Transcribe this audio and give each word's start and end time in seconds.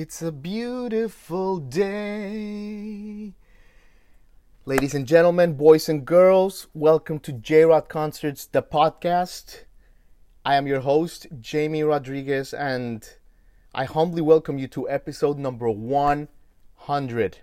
It's 0.00 0.22
a 0.22 0.30
beautiful 0.30 1.58
day. 1.58 3.34
Ladies 4.64 4.94
and 4.94 5.04
gentlemen, 5.04 5.54
boys 5.54 5.88
and 5.88 6.06
girls, 6.06 6.68
welcome 6.72 7.18
to 7.18 7.32
J 7.32 7.64
Rod 7.64 7.88
Concerts, 7.88 8.46
the 8.46 8.62
podcast. 8.62 9.64
I 10.44 10.54
am 10.54 10.68
your 10.68 10.82
host, 10.82 11.26
Jamie 11.40 11.82
Rodriguez, 11.82 12.54
and 12.54 13.12
I 13.74 13.86
humbly 13.86 14.22
welcome 14.22 14.56
you 14.56 14.68
to 14.68 14.88
episode 14.88 15.36
number 15.36 15.68
100. 15.68 17.38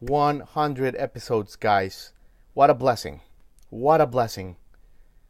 100 0.00 0.96
episodes, 0.96 1.54
guys. 1.54 2.12
What 2.54 2.70
a 2.70 2.74
blessing. 2.74 3.20
What 3.68 4.00
a 4.00 4.06
blessing. 4.06 4.56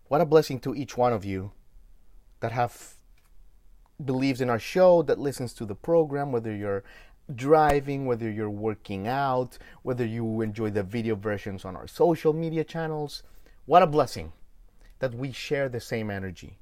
What 0.09 0.23
a 0.23 0.25
blessing 0.25 0.61
to 0.61 0.75
each 0.75 0.97
one 0.97 1.13
of 1.13 1.27
you 1.27 1.53
that 2.41 2.53
have 2.53 2.95
believes 4.05 4.41
in 4.41 4.51
our 4.51 4.59
show, 4.59 5.03
that 5.03 5.19
listens 5.19 5.53
to 5.55 5.67
the 5.67 5.75
program, 5.75 6.33
whether 6.33 6.55
you're 6.55 6.85
driving, 7.35 8.07
whether 8.07 8.31
you're 8.31 8.51
working 8.51 9.07
out, 9.07 9.59
whether 9.83 10.05
you 10.05 10.41
enjoy 10.41 10.71
the 10.71 10.83
video 10.83 11.15
versions 11.15 11.65
on 11.65 11.77
our 11.77 11.87
social 11.87 12.33
media 12.33 12.65
channels. 12.65 13.23
What 13.67 13.83
a 13.83 13.87
blessing 13.87 14.33
that 14.99 15.15
we 15.15 15.33
share 15.33 15.69
the 15.69 15.81
same 15.81 16.11
energy. 16.11 16.59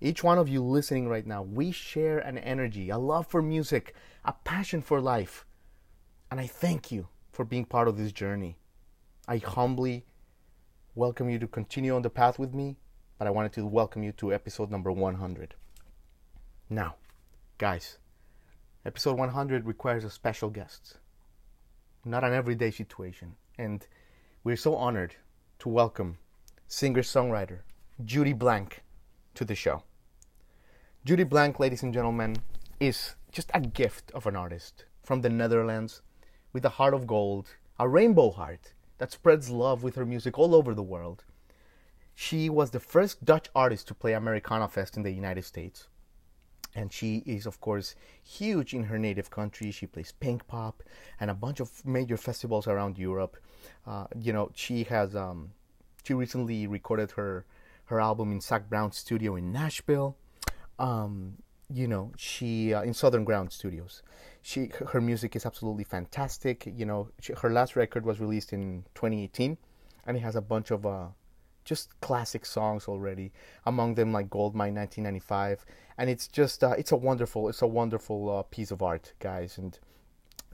Each 0.00 0.22
one 0.22 0.38
of 0.38 0.48
you 0.48 0.62
listening 0.62 1.08
right 1.08 1.26
now, 1.26 1.42
we 1.42 1.72
share 1.72 2.18
an 2.18 2.38
energy, 2.38 2.90
a 2.90 2.98
love 2.98 3.26
for 3.26 3.40
music, 3.40 3.94
a 4.24 4.32
passion 4.32 4.82
for 4.82 5.00
life. 5.00 5.46
And 6.30 6.40
I 6.40 6.46
thank 6.46 6.92
you 6.92 7.08
for 7.32 7.44
being 7.44 7.64
part 7.64 7.88
of 7.88 7.96
this 7.96 8.12
journey. 8.12 8.58
I 9.28 9.38
humbly 9.38 10.04
welcome 10.94 11.30
you 11.30 11.38
to 11.38 11.46
continue 11.46 11.94
on 11.94 12.02
the 12.02 12.10
path 12.10 12.38
with 12.38 12.54
me, 12.54 12.76
but 13.18 13.26
I 13.26 13.30
wanted 13.30 13.52
to 13.54 13.66
welcome 13.66 14.02
you 14.02 14.12
to 14.12 14.34
episode 14.34 14.70
number 14.70 14.92
100. 14.92 15.54
Now, 16.68 16.96
guys, 17.58 17.98
episode 18.84 19.16
100 19.16 19.66
requires 19.66 20.02
a 20.02 20.10
special 20.10 20.50
guest, 20.50 20.96
not 22.04 22.24
an 22.24 22.32
everyday 22.32 22.72
situation. 22.72 23.36
And 23.56 23.86
we're 24.42 24.56
so 24.56 24.74
honored 24.74 25.14
to 25.60 25.68
welcome 25.68 26.18
singer 26.66 27.02
songwriter 27.02 27.58
Judy 28.04 28.32
Blank 28.32 28.82
to 29.36 29.44
the 29.44 29.54
show. 29.54 29.84
Judy 31.04 31.22
Blank, 31.22 31.60
ladies 31.60 31.84
and 31.84 31.94
gentlemen, 31.94 32.34
is 32.80 33.14
just 33.30 33.52
a 33.54 33.60
gift 33.60 34.10
of 34.10 34.26
an 34.26 34.34
artist 34.34 34.86
from 35.04 35.20
the 35.20 35.30
Netherlands 35.30 36.02
with 36.52 36.64
a 36.64 36.70
heart 36.70 36.94
of 36.94 37.06
gold, 37.06 37.46
a 37.78 37.88
rainbow 37.88 38.32
heart 38.32 38.72
that 38.98 39.12
spreads 39.12 39.50
love 39.50 39.84
with 39.84 39.94
her 39.94 40.04
music 40.04 40.36
all 40.36 40.52
over 40.52 40.74
the 40.74 40.82
world. 40.82 41.22
She 42.16 42.50
was 42.50 42.72
the 42.72 42.80
first 42.80 43.24
Dutch 43.24 43.50
artist 43.54 43.86
to 43.86 43.94
play 43.94 44.14
Americana 44.14 44.66
Fest 44.66 44.96
in 44.96 45.04
the 45.04 45.12
United 45.12 45.44
States 45.44 45.86
and 46.76 46.92
she 46.92 47.22
is 47.26 47.46
of 47.46 47.60
course 47.60 47.94
huge 48.22 48.74
in 48.74 48.84
her 48.84 48.98
native 48.98 49.30
country. 49.30 49.70
She 49.70 49.86
plays 49.86 50.12
Pinkpop 50.20 50.74
and 51.18 51.30
a 51.30 51.34
bunch 51.34 51.60
of 51.60 51.84
major 51.84 52.16
festivals 52.16 52.66
around 52.66 52.98
europe. 52.98 53.36
Uh, 53.86 54.06
you 54.18 54.32
know 54.32 54.50
she 54.54 54.84
has 54.84 55.16
um, 55.16 55.50
she 56.04 56.14
recently 56.14 56.66
recorded 56.66 57.10
her 57.12 57.44
her 57.86 58.00
album 58.00 58.32
in 58.32 58.40
zac 58.40 58.68
brown's 58.68 58.96
studio 58.96 59.36
in 59.36 59.52
nashville. 59.52 60.16
Um, 60.78 61.38
you 61.72 61.88
know 61.88 62.12
she 62.16 62.74
uh, 62.74 62.82
in 62.82 62.94
southern 62.94 63.24
ground 63.24 63.52
studios. 63.52 64.02
She 64.42 64.70
her 64.92 65.00
music 65.00 65.34
is 65.34 65.46
absolutely 65.46 65.84
fantastic. 65.84 66.66
You 66.66 66.84
know 66.84 67.08
she, 67.20 67.32
her 67.32 67.50
last 67.50 67.74
record 67.74 68.04
was 68.04 68.20
released 68.20 68.52
in 68.52 68.84
2018 68.94 69.56
and 70.06 70.16
it 70.16 70.20
has 70.20 70.36
a 70.36 70.40
bunch 70.40 70.70
of 70.70 70.86
uh, 70.86 71.06
just 71.66 72.00
classic 72.00 72.46
songs 72.46 72.88
already. 72.88 73.32
Among 73.66 73.94
them, 73.94 74.12
like 74.12 74.30
Goldmine 74.30 74.74
1995, 74.74 75.66
and 75.98 76.08
it's 76.08 76.28
just 76.28 76.64
uh, 76.64 76.74
it's 76.78 76.92
a 76.92 76.96
wonderful 76.96 77.48
it's 77.50 77.60
a 77.60 77.66
wonderful 77.66 78.38
uh, 78.38 78.42
piece 78.44 78.70
of 78.70 78.82
art, 78.82 79.12
guys. 79.18 79.58
And 79.58 79.78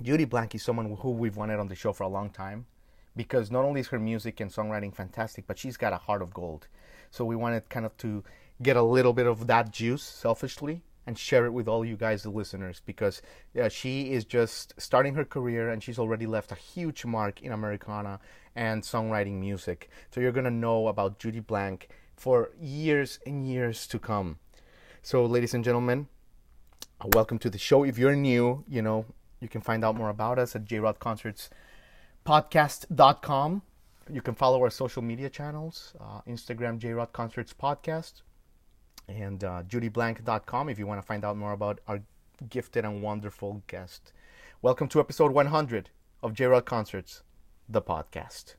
Judy 0.01 0.25
Blank 0.25 0.57
is 0.57 0.63
someone 0.63 0.97
who 1.01 1.11
we've 1.11 1.37
wanted 1.37 1.61
on 1.61 1.69
the 1.69 1.77
show 1.77 1.93
for 1.93 2.03
a 2.03 2.09
long 2.09 2.31
time, 2.31 2.67
because 3.15 3.51
not 3.51 3.65
only 3.65 3.81
is 3.81 3.89
her 3.89 4.01
music 4.01 4.41
and 4.41 4.51
songwriting 4.51 4.93
fantastic, 4.95 5.47
but 5.47 5.59
she's 5.59 5.77
got 5.77 5.93
a 5.93 5.99
heart 5.99 6.23
of 6.23 6.35
gold. 6.35 6.67
So 7.11 7.25
we 7.25 7.37
wanted 7.37 7.69
kind 7.69 7.87
of 7.87 7.97
to 7.99 8.25
get 8.63 8.77
a 8.77 8.83
little 8.83 9.13
bit 9.13 9.27
of 9.27 9.47
that 9.47 9.71
juice 9.71 10.03
selfishly 10.03 10.83
and 11.07 11.19
share 11.19 11.47
it 11.47 11.53
with 11.53 11.69
all 11.69 11.85
you 11.85 11.97
guys, 11.97 12.23
the 12.23 12.31
listeners, 12.31 12.81
because 12.87 13.23
yeah, 13.55 13.69
she 13.69 14.13
is 14.13 14.25
just 14.25 14.73
starting 14.79 15.15
her 15.15 15.25
career 15.25 15.69
and 15.69 15.83
she's 15.83 15.99
already 15.99 16.27
left 16.27 16.53
a 16.53 16.55
huge 16.55 17.05
mark 17.05 17.43
in 17.43 17.53
Americana 17.53 18.21
and 18.55 18.83
songwriting 18.83 19.41
music. 19.41 19.89
So 20.11 20.21
you're 20.21 20.33
going 20.33 20.45
to 20.45 20.51
know 20.51 20.89
about 20.89 21.19
Judy 21.19 21.41
Blank 21.41 21.89
for 22.17 22.51
years 22.61 23.19
and 23.27 23.47
years 23.47 23.87
to 23.89 23.99
come. 23.99 24.39
So, 25.03 25.27
ladies 25.27 25.53
and 25.55 25.65
gentlemen, 25.65 26.09
uh, 27.01 27.09
welcome 27.15 27.39
to 27.41 27.51
the 27.51 27.59
show. 27.59 27.83
If 27.85 27.99
you're 27.99 28.15
new, 28.15 28.65
you 28.69 28.83
know, 28.83 29.07
you 29.41 29.49
can 29.49 29.61
find 29.61 29.85
out 29.85 29.97
more 29.97 30.11
about 30.11 30.39
us 30.39 30.55
at 30.55 30.65
jrodconcertspodcast.com. 30.65 33.63
You 34.11 34.23
can 34.23 34.35
follow 34.35 34.61
our 34.63 34.71
social 34.71 35.03
media 35.03 35.29
channels 35.29 35.95
uh, 36.01 36.21
Instagram, 36.29 36.79
JRod 36.79 37.13
Concerts 37.13 37.53
Podcast, 37.53 38.23
and 39.09 39.43
uh, 39.43 39.65
judyblank.com 39.65 40.69
if 40.69 40.79
you 40.79 40.87
want 40.87 41.01
to 41.01 41.07
find 41.07 41.25
out 41.25 41.37
more 41.37 41.51
about 41.53 41.81
our 41.89 42.01
gifted 42.49 42.85
and 42.85 43.03
wonderful 43.03 43.65
guest. 43.67 44.13
Welcome 44.61 44.87
to 44.89 45.01
episode 45.01 45.33
100 45.33 45.91
of 46.23 46.35
JRod 46.35 46.65
Concerts 46.65 47.23
the 47.69 47.83
podcast. 47.83 48.57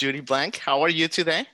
Judy 0.00 0.20
Blank, 0.20 0.56
how 0.56 0.80
are 0.80 0.88
you 0.88 1.08
today? 1.08 1.46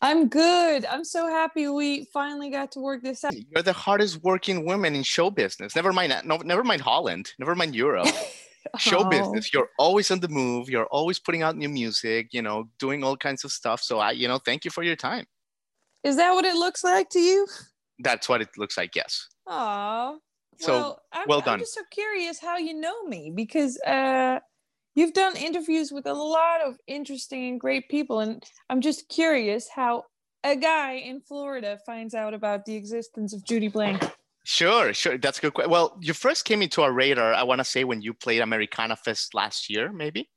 I'm 0.00 0.28
good. 0.28 0.84
I'm 0.86 1.04
so 1.04 1.26
happy 1.26 1.68
we 1.68 2.04
finally 2.12 2.50
got 2.50 2.72
to 2.72 2.80
work 2.80 3.02
this 3.02 3.24
out. 3.24 3.34
You're 3.34 3.62
the 3.62 3.72
hardest 3.72 4.22
working 4.22 4.64
woman 4.64 4.94
in 4.94 5.02
show 5.02 5.30
business. 5.30 5.74
Never 5.74 5.92
mind, 5.92 6.14
no, 6.24 6.36
never 6.36 6.62
mind 6.62 6.80
Holland. 6.80 7.32
Never 7.38 7.54
mind 7.54 7.74
Europe. 7.74 8.06
oh. 8.74 8.78
Show 8.78 9.04
business. 9.04 9.52
You're 9.52 9.68
always 9.78 10.10
on 10.10 10.20
the 10.20 10.28
move. 10.28 10.70
You're 10.70 10.86
always 10.86 11.18
putting 11.18 11.42
out 11.42 11.56
new 11.56 11.68
music. 11.68 12.28
You 12.32 12.42
know, 12.42 12.68
doing 12.78 13.02
all 13.02 13.16
kinds 13.16 13.44
of 13.44 13.52
stuff. 13.52 13.82
So 13.82 13.98
I, 13.98 14.12
you 14.12 14.28
know, 14.28 14.38
thank 14.38 14.64
you 14.64 14.70
for 14.70 14.82
your 14.82 14.96
time. 14.96 15.26
Is 16.04 16.16
that 16.16 16.32
what 16.32 16.44
it 16.44 16.54
looks 16.54 16.84
like 16.84 17.10
to 17.10 17.18
you? 17.18 17.46
That's 17.98 18.28
what 18.28 18.40
it 18.40 18.50
looks 18.56 18.76
like. 18.76 18.94
Yes. 18.94 19.26
Oh, 19.48 20.18
so 20.58 20.72
well, 20.72 21.02
I'm, 21.12 21.28
well 21.28 21.40
done. 21.40 21.54
I'm 21.54 21.60
just 21.60 21.74
so 21.74 21.82
curious 21.90 22.38
how 22.38 22.58
you 22.58 22.74
know 22.74 23.04
me 23.04 23.32
because 23.34 23.80
uh, 23.80 24.40
you've 24.94 25.14
done 25.14 25.36
interviews 25.36 25.90
with 25.90 26.06
a 26.06 26.12
lot 26.12 26.60
of 26.60 26.74
interesting 26.86 27.48
and 27.48 27.60
great 27.60 27.88
people, 27.88 28.20
and 28.20 28.44
I'm 28.68 28.80
just 28.80 29.08
curious 29.08 29.68
how 29.74 30.04
a 30.44 30.54
guy 30.54 30.94
in 30.94 31.20
Florida 31.20 31.78
finds 31.86 32.14
out 32.14 32.34
about 32.34 32.64
the 32.64 32.74
existence 32.74 33.32
of 33.32 33.44
Judy 33.44 33.68
Blank. 33.68 34.04
Sure, 34.44 34.94
sure. 34.94 35.18
That's 35.18 35.38
a 35.38 35.42
good 35.42 35.54
question. 35.54 35.70
Well, 35.70 35.98
you 36.00 36.14
first 36.14 36.44
came 36.44 36.62
into 36.62 36.82
our 36.82 36.92
radar, 36.92 37.34
I 37.34 37.42
want 37.42 37.58
to 37.58 37.64
say, 37.64 37.84
when 37.84 38.00
you 38.00 38.14
played 38.14 38.40
Americana 38.40 38.96
Fest 38.96 39.34
last 39.34 39.68
year, 39.68 39.92
maybe. 39.92 40.30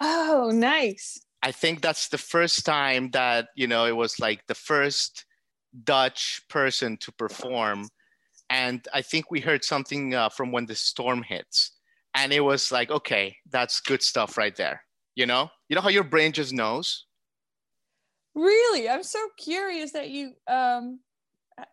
Oh, 0.00 0.50
nice. 0.52 1.20
I 1.42 1.52
think 1.52 1.80
that's 1.80 2.08
the 2.08 2.18
first 2.18 2.64
time 2.64 3.10
that, 3.10 3.48
you 3.56 3.66
know, 3.66 3.86
it 3.86 3.96
was 3.96 4.20
like 4.20 4.46
the 4.46 4.54
first 4.54 5.24
Dutch 5.84 6.42
person 6.48 6.96
to 6.98 7.12
perform 7.12 7.88
and 8.50 8.86
I 8.92 9.00
think 9.00 9.30
we 9.30 9.40
heard 9.40 9.64
something 9.64 10.14
uh, 10.14 10.28
from 10.28 10.50
when 10.50 10.66
the 10.66 10.74
storm 10.74 11.22
hits, 11.22 11.70
and 12.14 12.32
it 12.32 12.40
was 12.40 12.72
like, 12.72 12.90
okay, 12.90 13.36
that's 13.48 13.80
good 13.80 14.02
stuff 14.02 14.36
right 14.36 14.54
there. 14.54 14.82
You 15.14 15.26
know, 15.26 15.50
you 15.68 15.76
know 15.76 15.82
how 15.82 15.88
your 15.88 16.04
brain 16.04 16.32
just 16.32 16.52
knows. 16.52 17.06
Really, 18.34 18.88
I'm 18.88 19.04
so 19.04 19.20
curious 19.38 19.92
that 19.92 20.10
you 20.10 20.32
um 20.46 21.00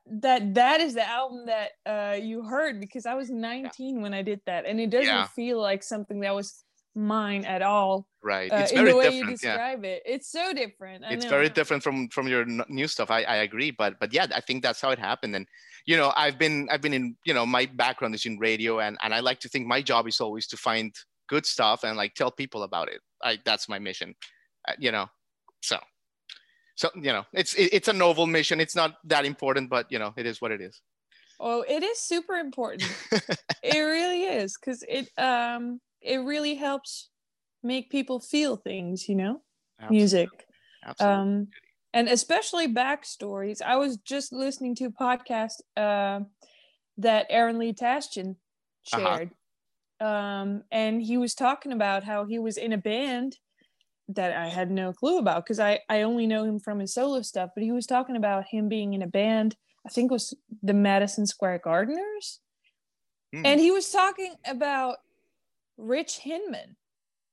that 0.05 0.53
that 0.55 0.81
is 0.81 0.93
the 0.95 1.07
album 1.07 1.45
that 1.45 1.69
uh 1.85 2.17
you 2.21 2.43
heard 2.43 2.79
because 2.79 3.05
I 3.05 3.13
was 3.13 3.29
19 3.29 3.95
yeah. 3.95 4.01
when 4.01 4.13
I 4.13 4.21
did 4.21 4.41
that, 4.45 4.65
and 4.65 4.79
it 4.79 4.89
doesn't 4.89 5.07
yeah. 5.07 5.27
feel 5.27 5.59
like 5.59 5.83
something 5.83 6.19
that 6.21 6.35
was 6.35 6.63
mine 6.97 7.45
at 7.45 7.61
all. 7.61 8.07
Right. 8.23 8.51
Uh, 8.51 8.57
it's 8.57 8.71
very 8.71 8.89
in 8.89 8.91
the 8.91 8.97
way 8.97 9.03
different. 9.05 9.25
you 9.25 9.31
describe 9.31 9.83
yeah. 9.83 9.91
it. 9.91 10.03
It's 10.05 10.31
so 10.31 10.51
different. 10.53 11.05
I 11.05 11.13
it's 11.13 11.25
know. 11.25 11.29
very 11.29 11.49
different 11.49 11.83
from 11.83 12.09
from 12.09 12.27
your 12.27 12.45
new 12.67 12.87
stuff. 12.87 13.09
I, 13.11 13.21
I 13.23 13.37
agree, 13.37 13.71
but 13.71 13.99
but 13.99 14.13
yeah, 14.13 14.25
I 14.35 14.41
think 14.41 14.63
that's 14.63 14.81
how 14.81 14.89
it 14.89 14.99
happened. 14.99 15.35
And 15.35 15.47
you 15.87 15.97
know, 15.97 16.13
I've 16.15 16.37
been 16.37 16.67
I've 16.69 16.81
been 16.81 16.93
in 16.93 17.17
you 17.25 17.33
know 17.33 17.45
my 17.45 17.65
background 17.65 18.13
is 18.13 18.25
in 18.25 18.37
radio, 18.37 18.79
and 18.79 18.97
and 19.01 19.13
I 19.13 19.21
like 19.21 19.39
to 19.39 19.49
think 19.49 19.65
my 19.65 19.81
job 19.81 20.07
is 20.07 20.21
always 20.21 20.45
to 20.47 20.57
find 20.57 20.93
good 21.27 21.45
stuff 21.45 21.83
and 21.83 21.97
like 21.97 22.13
tell 22.13 22.31
people 22.31 22.63
about 22.63 22.89
it. 22.89 23.01
I 23.23 23.39
that's 23.43 23.67
my 23.67 23.79
mission. 23.79 24.13
Uh, 24.67 24.73
you 24.77 24.91
know, 24.91 25.07
so 25.61 25.79
so 26.77 26.89
you 26.95 27.11
know 27.11 27.25
it's 27.33 27.53
it, 27.55 27.69
it's 27.73 27.87
a 27.89 27.93
noble 27.93 28.25
mission 28.25 28.61
it's 28.61 28.75
not 28.75 28.97
that 29.03 29.25
important 29.25 29.69
but 29.69 29.91
you 29.91 29.99
know 29.99 30.13
it 30.15 30.25
is 30.25 30.41
what 30.41 30.51
it 30.51 30.61
is 30.61 30.81
oh 31.39 31.65
it 31.67 31.83
is 31.83 31.99
super 31.99 32.35
important 32.35 32.89
it 33.63 33.79
really 33.79 34.23
is 34.23 34.57
because 34.57 34.83
it 34.87 35.09
um 35.17 35.81
it 36.01 36.17
really 36.17 36.55
helps 36.55 37.09
make 37.63 37.89
people 37.89 38.19
feel 38.19 38.55
things 38.55 39.09
you 39.09 39.15
know 39.15 39.41
Absolutely. 39.79 39.97
music 39.97 40.29
Absolutely. 40.85 41.21
um 41.21 41.47
and 41.97 42.07
especially 42.07 42.67
backstories 42.67 43.61
i 43.61 43.75
was 43.75 43.97
just 43.97 44.31
listening 44.31 44.75
to 44.75 44.85
a 44.85 44.91
podcast 44.91 45.61
uh, 45.75 46.19
that 46.97 47.25
aaron 47.29 47.57
lee 47.57 47.73
tasjan 47.73 48.35
uh-huh. 48.93 48.99
shared 48.99 49.31
uh-huh. 49.99 50.09
um 50.09 50.63
and 50.71 51.01
he 51.01 51.17
was 51.17 51.33
talking 51.33 51.71
about 51.71 52.03
how 52.03 52.25
he 52.25 52.39
was 52.39 52.57
in 52.57 52.73
a 52.73 52.77
band 52.77 53.37
that 54.09 54.35
I 54.35 54.47
had 54.47 54.71
no 54.71 54.93
clue 54.93 55.17
about 55.17 55.43
because 55.43 55.59
I, 55.59 55.79
I 55.89 56.03
only 56.03 56.27
know 56.27 56.43
him 56.43 56.59
from 56.59 56.79
his 56.79 56.93
solo 56.93 57.21
stuff, 57.21 57.49
but 57.53 57.63
he 57.63 57.71
was 57.71 57.85
talking 57.85 58.15
about 58.15 58.45
him 58.49 58.69
being 58.69 58.93
in 58.93 59.01
a 59.01 59.07
band, 59.07 59.55
I 59.85 59.89
think 59.89 60.11
was 60.11 60.33
the 60.63 60.73
Madison 60.73 61.25
Square 61.25 61.61
Gardeners. 61.63 62.39
Mm. 63.35 63.41
And 63.45 63.59
he 63.59 63.71
was 63.71 63.91
talking 63.91 64.35
about 64.45 64.97
Rich 65.77 66.19
Hinman, 66.19 66.77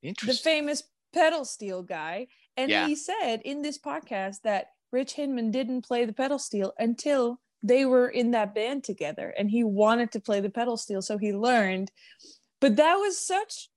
the 0.03 0.35
famous 0.35 0.83
pedal 1.15 1.45
steel 1.45 1.83
guy. 1.83 2.27
And 2.57 2.71
yeah. 2.71 2.87
he 2.87 2.97
said 2.97 3.41
in 3.45 3.63
this 3.63 3.79
podcast 3.79 4.43
that 4.43 4.67
Rich 4.93 5.15
Hinman 5.15 5.51
didn't 5.51 5.83
play 5.83 6.05
the 6.05 6.13
pedal 6.13 6.39
steel 6.39 6.73
until 6.79 7.41
they 7.63 7.87
were 7.87 8.09
in 8.09 8.33
that 8.33 8.55
band 8.55 8.85
together 8.85 9.33
and 9.39 9.51
he 9.51 9.65
wanted 9.65 10.13
to 10.13 10.21
play 10.21 10.41
the 10.41 10.51
pedal 10.51 10.77
steel. 10.77 11.03
So 11.03 11.17
he 11.19 11.33
learned. 11.33 11.91
But 12.61 12.77
that 12.77 12.95
was 12.97 13.19
such 13.19 13.69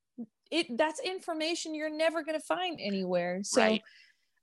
it 0.49 0.77
that's 0.77 0.99
information 1.01 1.75
you're 1.75 1.89
never 1.89 2.23
going 2.23 2.39
to 2.39 2.45
find 2.45 2.79
anywhere 2.81 3.41
so 3.43 3.61
right. 3.61 3.81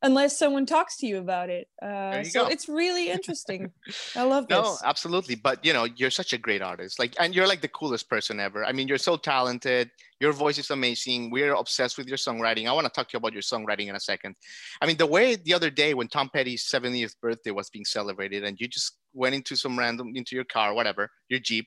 Unless 0.04 0.38
someone 0.38 0.66
talks 0.66 0.96
to 0.98 1.06
you 1.06 1.18
about 1.18 1.50
it. 1.50 1.66
Uh, 1.82 2.22
so 2.22 2.44
go. 2.44 2.50
it's 2.50 2.68
really 2.68 3.10
interesting. 3.16 3.72
I 4.14 4.22
love 4.22 4.46
this. 4.46 4.56
no 4.56 4.76
absolutely. 4.84 5.34
But 5.34 5.64
you 5.64 5.72
know 5.72 5.84
you're 5.84 6.10
such 6.10 6.32
a 6.32 6.38
great 6.38 6.62
artist. 6.62 6.98
Like 6.98 7.14
and 7.18 7.34
you're 7.34 7.48
like 7.48 7.60
the 7.60 7.68
coolest 7.68 8.08
person 8.08 8.38
ever. 8.38 8.64
I 8.64 8.72
mean 8.72 8.86
you're 8.86 8.98
so 8.98 9.16
talented. 9.16 9.90
Your 10.20 10.32
voice 10.32 10.58
is 10.58 10.70
amazing. 10.70 11.30
We're 11.30 11.54
obsessed 11.54 11.98
with 11.98 12.06
your 12.06 12.16
songwriting. 12.16 12.68
I 12.68 12.72
want 12.72 12.86
to 12.86 12.92
talk 12.92 13.08
to 13.08 13.14
you 13.14 13.18
about 13.18 13.32
your 13.32 13.42
songwriting 13.42 13.88
in 13.88 13.96
a 13.96 14.00
second. 14.00 14.36
I 14.80 14.86
mean 14.86 14.96
the 14.96 15.06
way 15.06 15.36
the 15.36 15.54
other 15.54 15.70
day 15.70 15.94
when 15.94 16.08
tom 16.08 16.30
petty's 16.32 16.64
70th 16.64 17.16
birthday 17.20 17.50
was 17.50 17.70
being 17.70 17.84
celebrated 17.84 18.44
and 18.44 18.60
you 18.60 18.68
just 18.68 18.98
went 19.12 19.34
into 19.34 19.56
some 19.56 19.78
random 19.78 20.12
into 20.14 20.36
your 20.36 20.44
car 20.44 20.74
whatever 20.74 21.10
your 21.28 21.40
jeep 21.40 21.66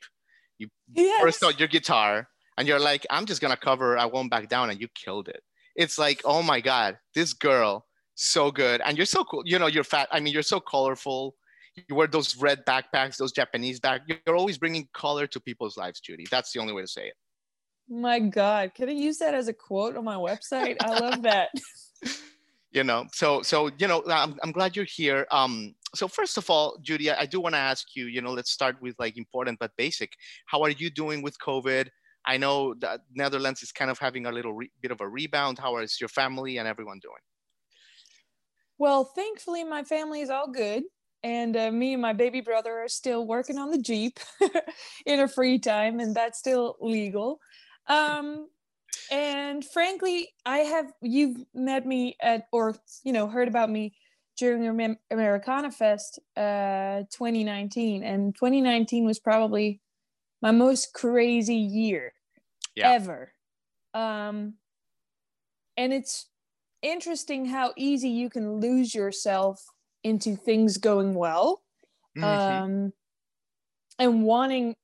you 0.59 0.67
yes. 0.93 1.23
burst 1.23 1.43
out 1.43 1.59
your 1.59 1.67
guitar 1.67 2.27
and 2.57 2.67
you're 2.67 2.79
like, 2.79 3.05
I'm 3.09 3.25
just 3.25 3.39
gonna 3.39 3.57
cover 3.57 3.97
I 3.97 4.05
Won't 4.05 4.31
Back 4.31 4.49
Down, 4.49 4.69
and 4.69 4.81
you 4.81 4.87
killed 4.93 5.27
it. 5.29 5.41
It's 5.75 5.97
like, 5.97 6.21
oh 6.25 6.41
my 6.41 6.59
God, 6.59 6.97
this 7.13 7.33
girl, 7.33 7.85
so 8.17 8.51
good. 8.51 8.81
And 8.83 8.97
you're 8.97 9.05
so 9.05 9.23
cool. 9.23 9.43
You 9.45 9.59
know, 9.59 9.67
you're 9.67 9.83
fat. 9.83 10.09
I 10.11 10.19
mean, 10.19 10.33
you're 10.33 10.41
so 10.41 10.59
colorful. 10.59 11.35
You 11.87 11.95
wear 11.95 12.07
those 12.07 12.35
red 12.35 12.65
backpacks, 12.65 13.17
those 13.17 13.31
Japanese 13.31 13.79
back. 13.79 14.01
You're 14.07 14.35
always 14.35 14.57
bringing 14.57 14.87
color 14.93 15.27
to 15.27 15.39
people's 15.39 15.77
lives, 15.77 15.99
Judy. 15.99 16.25
That's 16.29 16.51
the 16.51 16.59
only 16.59 16.73
way 16.73 16.81
to 16.81 16.87
say 16.87 17.07
it. 17.07 17.13
My 17.87 18.19
God, 18.19 18.73
can 18.73 18.89
I 18.89 18.93
use 18.93 19.19
that 19.19 19.33
as 19.33 19.47
a 19.47 19.53
quote 19.53 19.95
on 19.95 20.03
my 20.03 20.15
website? 20.15 20.75
I 20.81 20.99
love 20.99 21.21
that. 21.21 21.49
you 22.71 22.83
know, 22.83 23.05
so 23.13 23.41
so 23.43 23.69
you 23.77 23.87
know, 23.87 24.03
I'm, 24.09 24.37
I'm 24.43 24.51
glad 24.51 24.75
you're 24.75 24.85
here. 24.85 25.25
Um, 25.31 25.75
so 25.95 26.07
first 26.07 26.37
of 26.37 26.49
all, 26.49 26.77
Judy, 26.81 27.11
I 27.11 27.25
do 27.25 27.39
want 27.39 27.53
to 27.53 27.59
ask 27.59 27.95
you. 27.95 28.07
You 28.07 28.21
know, 28.21 28.31
let's 28.31 28.51
start 28.51 28.81
with 28.81 28.95
like 28.99 29.17
important 29.17 29.59
but 29.59 29.71
basic. 29.77 30.13
How 30.47 30.63
are 30.63 30.69
you 30.69 30.89
doing 30.89 31.21
with 31.21 31.37
COVID? 31.39 31.87
I 32.25 32.37
know 32.37 32.73
that 32.79 33.01
Netherlands 33.13 33.63
is 33.63 33.71
kind 33.71 33.89
of 33.89 33.99
having 33.99 34.25
a 34.25 34.31
little 34.31 34.53
re- 34.53 34.71
bit 34.81 34.91
of 34.91 34.99
a 34.99 35.07
rebound. 35.07 35.59
How 35.59 35.77
is 35.77 36.01
your 36.01 36.09
family 36.09 36.57
and 36.57 36.67
everyone 36.67 36.99
doing? 36.99 37.21
Well, 38.77 39.03
thankfully, 39.03 39.63
my 39.63 39.83
family 39.83 40.21
is 40.21 40.29
all 40.29 40.49
good. 40.49 40.83
And 41.23 41.57
uh, 41.57 41.71
me 41.71 41.93
and 41.93 42.01
my 42.01 42.13
baby 42.13 42.41
brother 42.41 42.71
are 42.79 42.87
still 42.87 43.25
working 43.25 43.57
on 43.57 43.71
the 43.71 43.81
Jeep 43.81 44.19
in 45.05 45.19
our 45.19 45.27
free 45.27 45.57
time, 45.57 45.99
and 45.99 46.15
that's 46.15 46.37
still 46.37 46.77
legal. 46.79 47.39
Um, 47.87 48.47
and 49.11 49.65
frankly, 49.65 50.29
I 50.45 50.59
have, 50.59 50.93
you've 51.01 51.37
met 51.53 51.85
me 51.85 52.15
at, 52.21 52.45
or, 52.51 52.75
you 53.03 53.13
know, 53.13 53.27
heard 53.27 53.47
about 53.47 53.69
me 53.69 53.95
during 54.37 54.97
Americana 55.09 55.71
Fest 55.71 56.19
uh, 56.35 57.01
2019. 57.11 58.03
And 58.03 58.35
2019 58.35 59.05
was 59.05 59.19
probably 59.19 59.81
my 60.41 60.51
most 60.51 60.93
crazy 60.93 61.55
year 61.55 62.13
yeah. 62.75 62.91
ever. 62.91 63.31
Um, 63.93 64.53
and 65.75 65.93
it's 65.93 66.27
interesting 66.81 67.45
how 67.45 67.73
easy 67.75 68.09
you 68.09 68.29
can 68.29 68.59
lose 68.59 68.93
yourself 68.93 69.63
into 70.03 70.35
things 70.35 70.77
going 70.77 71.13
well 71.15 71.61
mm-hmm. 72.17 72.23
um, 72.23 72.93
and 73.99 74.23
wanting 74.23 74.75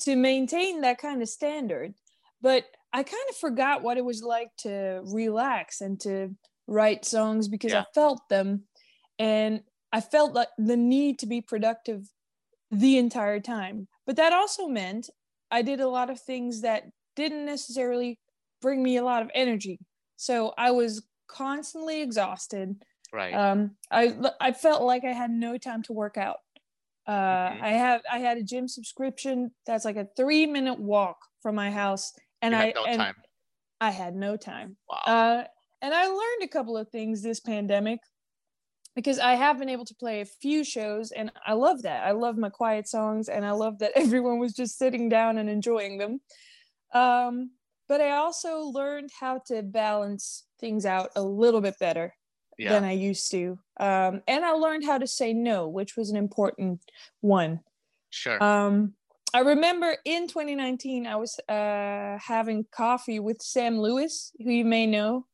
to 0.00 0.16
maintain 0.16 0.82
that 0.82 0.98
kind 0.98 1.22
of 1.22 1.28
standard. 1.28 1.94
But 2.40 2.64
I 2.92 3.02
kind 3.02 3.24
of 3.30 3.36
forgot 3.36 3.82
what 3.82 3.98
it 3.98 4.04
was 4.04 4.22
like 4.22 4.50
to 4.58 5.00
relax 5.04 5.80
and 5.80 5.98
to 6.00 6.34
write 6.66 7.04
songs 7.04 7.48
because 7.48 7.72
yeah. 7.72 7.80
I 7.80 7.84
felt 7.94 8.20
them 8.28 8.64
and 9.18 9.62
I 9.92 10.00
felt 10.00 10.34
like 10.34 10.48
the 10.58 10.76
need 10.76 11.18
to 11.20 11.26
be 11.26 11.40
productive 11.40 12.06
the 12.70 12.98
entire 12.98 13.40
time. 13.40 13.88
But 14.06 14.16
that 14.16 14.32
also 14.32 14.68
meant 14.68 15.10
I 15.50 15.62
did 15.62 15.80
a 15.80 15.88
lot 15.88 16.10
of 16.10 16.20
things 16.20 16.60
that 16.60 16.84
didn't 17.16 17.46
necessarily 17.46 18.18
bring 18.60 18.82
me 18.82 18.96
a 18.96 19.04
lot 19.04 19.22
of 19.22 19.30
energy. 19.34 19.78
So 20.16 20.52
I 20.56 20.70
was 20.70 21.02
constantly 21.28 22.02
exhausted. 22.02 22.76
Right. 23.12 23.32
Um, 23.32 23.76
I 23.90 24.14
I 24.40 24.52
felt 24.52 24.82
like 24.82 25.04
I 25.04 25.12
had 25.12 25.30
no 25.30 25.58
time 25.58 25.82
to 25.84 25.92
work 25.92 26.16
out. 26.16 26.38
Uh, 27.06 27.12
mm-hmm. 27.12 27.64
I 27.64 27.68
have 27.70 28.02
I 28.10 28.18
had 28.18 28.36
a 28.38 28.42
gym 28.42 28.68
subscription 28.68 29.50
that's 29.66 29.84
like 29.84 29.96
a 29.96 30.08
three 30.16 30.46
minute 30.46 30.78
walk 30.78 31.16
from 31.42 31.54
my 31.54 31.70
house, 31.70 32.12
and 32.42 32.54
I 32.54 32.72
no 32.74 32.84
and 32.84 32.98
time. 32.98 33.14
I 33.80 33.90
had 33.90 34.14
no 34.14 34.36
time. 34.36 34.76
Wow. 34.90 35.02
Uh, 35.06 35.44
and 35.80 35.94
I 35.94 36.06
learned 36.06 36.42
a 36.42 36.48
couple 36.48 36.76
of 36.76 36.88
things 36.90 37.22
this 37.22 37.40
pandemic 37.40 38.00
because 38.96 39.20
I 39.20 39.34
have 39.34 39.60
been 39.60 39.68
able 39.68 39.84
to 39.84 39.94
play 39.94 40.20
a 40.20 40.24
few 40.24 40.64
shows 40.64 41.12
and 41.12 41.30
I 41.46 41.52
love 41.52 41.82
that. 41.82 42.04
I 42.04 42.10
love 42.10 42.36
my 42.36 42.50
quiet 42.50 42.88
songs 42.88 43.28
and 43.28 43.46
I 43.46 43.52
love 43.52 43.78
that 43.78 43.92
everyone 43.96 44.40
was 44.40 44.52
just 44.52 44.76
sitting 44.76 45.08
down 45.08 45.38
and 45.38 45.48
enjoying 45.48 45.98
them. 45.98 46.20
Um, 46.92 47.52
but 47.88 48.00
I 48.00 48.12
also 48.12 48.60
learned 48.60 49.10
how 49.18 49.38
to 49.46 49.62
balance 49.62 50.44
things 50.60 50.84
out 50.84 51.10
a 51.16 51.22
little 51.22 51.60
bit 51.60 51.78
better 51.78 52.14
yeah. 52.58 52.70
than 52.70 52.84
I 52.84 52.92
used 52.92 53.30
to. 53.30 53.58
Um, 53.80 54.22
and 54.28 54.44
I 54.44 54.52
learned 54.52 54.84
how 54.84 54.98
to 54.98 55.06
say 55.06 55.32
no, 55.32 55.68
which 55.68 55.96
was 55.96 56.10
an 56.10 56.16
important 56.16 56.80
one. 57.20 57.60
Sure. 58.10 58.42
Um, 58.42 58.94
I 59.32 59.40
remember 59.40 59.96
in 60.04 60.26
2019, 60.26 61.06
I 61.06 61.16
was 61.16 61.38
uh, 61.48 62.18
having 62.18 62.66
coffee 62.70 63.20
with 63.20 63.42
Sam 63.42 63.78
Lewis, 63.78 64.32
who 64.38 64.50
you 64.50 64.64
may 64.64 64.86
know, 64.86 65.26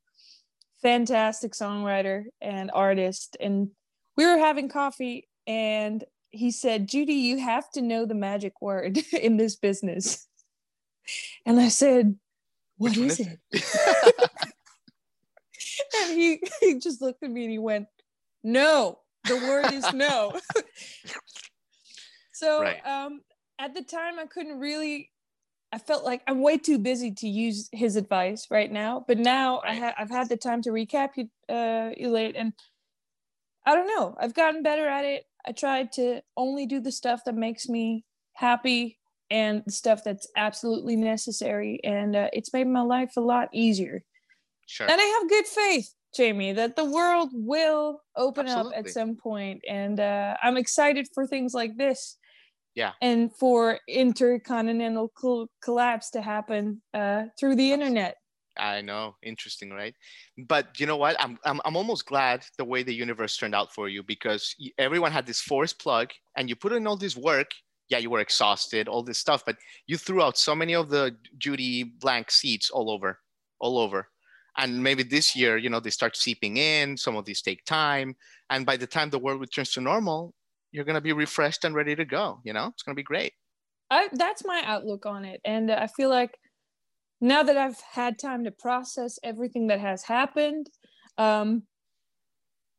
fantastic 0.83 1.53
songwriter 1.53 2.25
and 2.41 2.71
artist. 2.75 3.37
And 3.41 3.71
we 4.17 4.27
were 4.27 4.39
having 4.39 4.69
coffee, 4.69 5.29
and 5.47 6.05
he 6.31 6.51
said, 6.51 6.89
Judy, 6.89 7.15
you 7.15 7.39
have 7.39 7.71
to 7.73 7.83
know 7.83 8.05
the 8.05 8.15
magic 8.15 8.61
word 8.61 8.99
in 9.13 9.37
this 9.37 9.57
business. 9.57 10.27
And 11.47 11.61
I 11.61 11.69
said, 11.69 12.17
"What 12.85 12.97
is, 12.97 13.21
is, 13.21 13.27
it? 13.27 13.39
and 16.01 16.19
he, 16.19 16.43
he 16.61 16.79
just 16.79 17.01
looked 17.01 17.23
at 17.23 17.31
me 17.31 17.43
and 17.43 17.51
he 17.51 17.59
went, 17.59 17.87
No, 18.43 19.01
the 19.25 19.37
word 19.37 19.73
is 19.73 19.93
no. 19.93 20.39
so 22.33 22.63
right. 22.63 22.85
um, 22.87 23.21
at 23.59 23.75
the 23.75 23.83
time, 23.83 24.19
I 24.19 24.27
couldn't 24.27 24.59
really. 24.59 25.11
I 25.73 25.79
felt 25.79 26.05
like 26.05 26.23
I'm 26.29 26.41
way 26.41 26.57
too 26.57 26.79
busy 26.79 27.11
to 27.11 27.29
use 27.29 27.69
his 27.73 27.97
advice 27.97 28.47
right 28.49 28.71
now. 28.71 29.05
But 29.09 29.19
now 29.19 29.61
right. 29.61 29.73
I 29.73 29.75
ha- 29.75 29.95
I've 29.99 30.11
had 30.11 30.29
the 30.29 30.37
time 30.37 30.63
to 30.63 30.71
recapitulate, 30.71 31.33
uh, 31.49 32.39
and 32.39 32.53
I 33.67 33.75
don't 33.75 33.89
know. 33.89 34.15
I've 34.21 34.35
gotten 34.35 34.63
better 34.63 34.87
at 34.87 35.05
it. 35.05 35.25
I 35.47 35.53
tried 35.53 35.91
to 35.93 36.23
only 36.37 36.67
do 36.67 36.81
the 36.81 36.93
stuff 36.93 37.25
that 37.25 37.35
makes 37.35 37.69
me 37.69 38.05
happy 38.35 38.99
and 39.31 39.63
stuff 39.69 40.03
that's 40.05 40.29
absolutely 40.37 40.97
necessary. 40.97 41.81
And 41.85 42.15
uh, 42.15 42.29
it's 42.33 42.53
made 42.53 42.67
my 42.67 42.83
life 42.83 43.13
a 43.17 43.21
lot 43.21 43.49
easier. 43.53 44.03
Sure. 44.67 44.91
And 44.91 45.01
I 45.01 45.05
have 45.05 45.29
good 45.29 45.47
faith, 45.47 45.91
Jamie, 46.15 46.53
that 46.53 46.77
the 46.77 46.85
world 46.85 47.31
will 47.33 48.01
open 48.17 48.47
absolutely. 48.47 48.77
up 48.77 48.85
at 48.87 48.91
some 48.91 49.17
point. 49.17 49.63
And 49.69 50.01
uh, 50.01 50.37
I'm 50.43 50.57
excited 50.57 51.09
for 51.15 51.27
things 51.27 51.55
like 51.55 51.77
this. 51.77 52.17
Yeah. 52.75 52.93
And 53.01 53.35
for 53.37 53.79
intercontinental 53.89 55.13
col- 55.17 55.49
collapse 55.63 56.11
to 56.11 56.21
happen 56.21 56.83
uh, 56.93 57.25
through 57.39 57.57
the 57.57 57.73
internet. 57.73 58.17
I 58.57 58.83
know, 58.83 59.17
interesting, 59.23 59.71
right? 59.71 59.95
But 60.47 60.79
you 60.79 60.87
know 60.87 60.97
what? 60.97 61.17
I'm, 61.21 61.39
I'm 61.45 61.61
I'm 61.65 61.77
almost 61.77 62.07
glad 62.07 62.45
the 62.57 62.65
way 62.65 62.85
the 62.85 62.95
universe 62.95 63.37
turned 63.37 63.55
out 63.55 63.75
for 63.75 63.89
you 63.89 64.03
because 64.03 64.55
everyone 64.79 65.11
had 65.11 65.27
this 65.27 65.41
forced 65.41 65.81
plug, 65.81 66.11
and 66.37 66.49
you 66.49 66.55
put 66.55 66.73
in 66.73 66.87
all 66.87 66.97
this 66.97 67.17
work, 67.17 67.51
yeah, 67.95 68.03
you 68.03 68.11
were 68.11 68.21
exhausted, 68.29 68.89
all 68.89 69.05
this 69.05 69.19
stuff, 69.19 69.45
but 69.47 69.57
you 69.87 69.97
threw 69.97 70.21
out 70.21 70.37
so 70.37 70.53
many 70.55 70.75
of 70.75 70.89
the 70.91 71.17
Judy 71.39 71.85
blank 71.85 72.31
seats 72.31 72.71
all 72.71 72.91
over, 72.91 73.21
all 73.61 73.79
over. 73.79 74.09
and 74.57 74.83
maybe 74.83 75.03
this 75.03 75.35
year 75.35 75.57
you 75.59 75.71
know 75.71 75.81
they 75.81 75.91
start 75.91 76.17
seeping 76.17 76.57
in 76.57 76.97
some 76.97 77.17
of 77.17 77.25
these 77.25 77.43
take 77.43 77.65
time. 77.65 78.15
And 78.51 78.67
by 78.67 78.77
the 78.77 78.87
time 78.87 79.11
the 79.11 79.19
world 79.25 79.41
returns 79.41 79.73
to 79.73 79.81
normal 79.81 80.35
you're 80.73 80.85
going 80.85 81.01
to 81.03 81.09
be 81.11 81.13
refreshed 81.13 81.65
and 81.65 81.75
ready 81.75 81.95
to 81.97 82.05
go 82.05 82.27
you 82.47 82.53
know? 82.53 82.67
It's 82.73 82.83
going 82.85 82.95
to 82.97 83.03
be 83.05 83.13
great. 83.15 83.33
I, 83.91 84.09
that's 84.13 84.45
my 84.45 84.61
outlook 84.65 85.07
on 85.07 85.25
it. 85.25 85.41
And 85.45 85.71
i 85.71 85.87
feel 85.87 86.11
like 86.19 86.33
now 87.21 87.43
that 87.43 87.57
i've 87.65 87.81
had 87.99 88.19
time 88.19 88.43
to 88.45 88.51
process 88.67 89.19
everything 89.23 89.65
that 89.69 89.81
has 89.81 90.01
happened 90.05 90.67
um, 91.27 91.49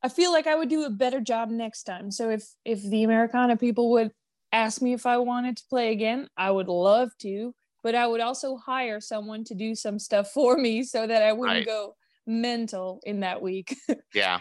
i 0.03 0.09
feel 0.09 0.31
like 0.35 0.47
i 0.47 0.55
would 0.59 0.69
do 0.69 0.83
a 0.85 0.89
better 1.03 1.21
job 1.31 1.49
next 1.49 1.83
time. 1.91 2.07
So 2.17 2.23
if 2.37 2.43
if 2.73 2.79
the 2.93 3.03
americana 3.09 3.55
people 3.57 3.85
would 3.93 4.11
ask 4.55 4.81
me 4.81 4.93
if 4.93 5.05
i 5.05 5.17
wanted 5.17 5.57
to 5.57 5.63
play 5.69 5.91
again 5.91 6.27
i 6.37 6.49
would 6.49 6.67
love 6.67 7.09
to 7.19 7.53
but 7.85 7.93
I 7.93 8.07
would 8.07 8.19
also 8.19 8.57
hire 8.57 8.99
someone 8.99 9.43
to 9.43 9.53
do 9.53 9.75
some 9.75 9.99
stuff 9.99 10.31
for 10.33 10.57
me 10.57 10.81
so 10.81 11.05
that 11.05 11.21
I 11.21 11.31
wouldn't 11.31 11.59
right. 11.59 11.65
go 11.65 11.95
mental 12.25 12.99
in 13.03 13.19
that 13.19 13.41
week. 13.41 13.77
yeah. 14.13 14.39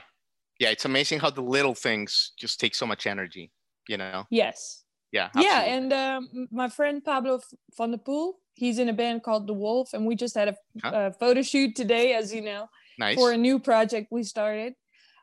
Yeah. 0.59 0.71
It's 0.71 0.87
amazing 0.87 1.21
how 1.21 1.29
the 1.29 1.43
little 1.43 1.75
things 1.75 2.33
just 2.39 2.59
take 2.59 2.75
so 2.75 2.87
much 2.87 3.07
energy, 3.07 3.53
you 3.87 3.99
know? 3.99 4.25
Yes. 4.31 4.85
Yeah. 5.13 5.27
Absolutely. 5.27 5.51
Yeah. 5.51 5.61
And 5.61 5.93
um, 5.93 6.49
my 6.51 6.71
friend 6.71 7.05
Pablo 7.05 7.39
van 7.77 7.91
de 7.91 7.99
Poel, 7.99 8.33
he's 8.55 8.79
in 8.79 8.89
a 8.89 8.95
band 8.95 9.23
called 9.23 9.47
DeWolff, 9.47 9.93
and 9.93 10.07
we 10.07 10.17
just 10.17 10.35
had 10.35 10.49
a, 10.49 10.57
huh? 10.83 10.93
a 10.95 11.13
photo 11.13 11.43
shoot 11.43 11.77
today, 11.77 12.15
as 12.15 12.33
you 12.33 12.41
know, 12.41 12.69
nice. 12.99 13.15
for 13.15 13.31
a 13.31 13.37
new 13.37 13.59
project 13.59 14.09
we 14.11 14.23
started. 14.23 14.73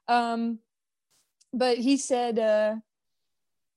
Um, 0.07 0.59
but 1.53 1.79
he 1.79 1.97
said, 1.97 2.37
uh, 2.37 2.75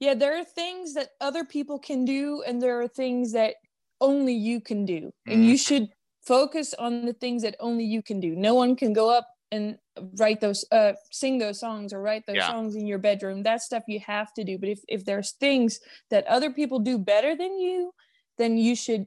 yeah, 0.04 0.14
there 0.14 0.38
are 0.38 0.44
things 0.44 0.94
that 0.94 1.10
other 1.20 1.44
people 1.44 1.78
can 1.78 2.04
do, 2.04 2.42
and 2.46 2.60
there 2.60 2.80
are 2.80 2.88
things 2.88 3.32
that 3.32 3.56
only 4.00 4.34
you 4.34 4.60
can 4.60 4.84
do. 4.84 5.10
And 5.26 5.44
you 5.46 5.56
should 5.56 5.88
focus 6.26 6.74
on 6.74 7.06
the 7.06 7.12
things 7.12 7.42
that 7.42 7.56
only 7.60 7.84
you 7.84 8.02
can 8.02 8.20
do. 8.20 8.34
No 8.36 8.54
one 8.54 8.76
can 8.76 8.92
go 8.92 9.10
up 9.10 9.28
and 9.50 9.78
write 10.18 10.40
those 10.40 10.64
uh 10.72 10.92
sing 11.12 11.38
those 11.38 11.60
songs 11.60 11.92
or 11.92 12.00
write 12.02 12.26
those 12.26 12.36
yeah. 12.36 12.50
songs 12.50 12.74
in 12.74 12.86
your 12.86 12.98
bedroom. 12.98 13.42
That's 13.42 13.64
stuff 13.64 13.84
you 13.86 14.00
have 14.00 14.32
to 14.34 14.44
do. 14.44 14.58
But 14.58 14.68
if 14.70 14.80
if 14.88 15.04
there's 15.04 15.32
things 15.32 15.80
that 16.10 16.26
other 16.26 16.50
people 16.50 16.80
do 16.80 16.98
better 16.98 17.36
than 17.36 17.58
you 17.58 17.92
then 18.36 18.58
you 18.58 18.74
should 18.74 19.06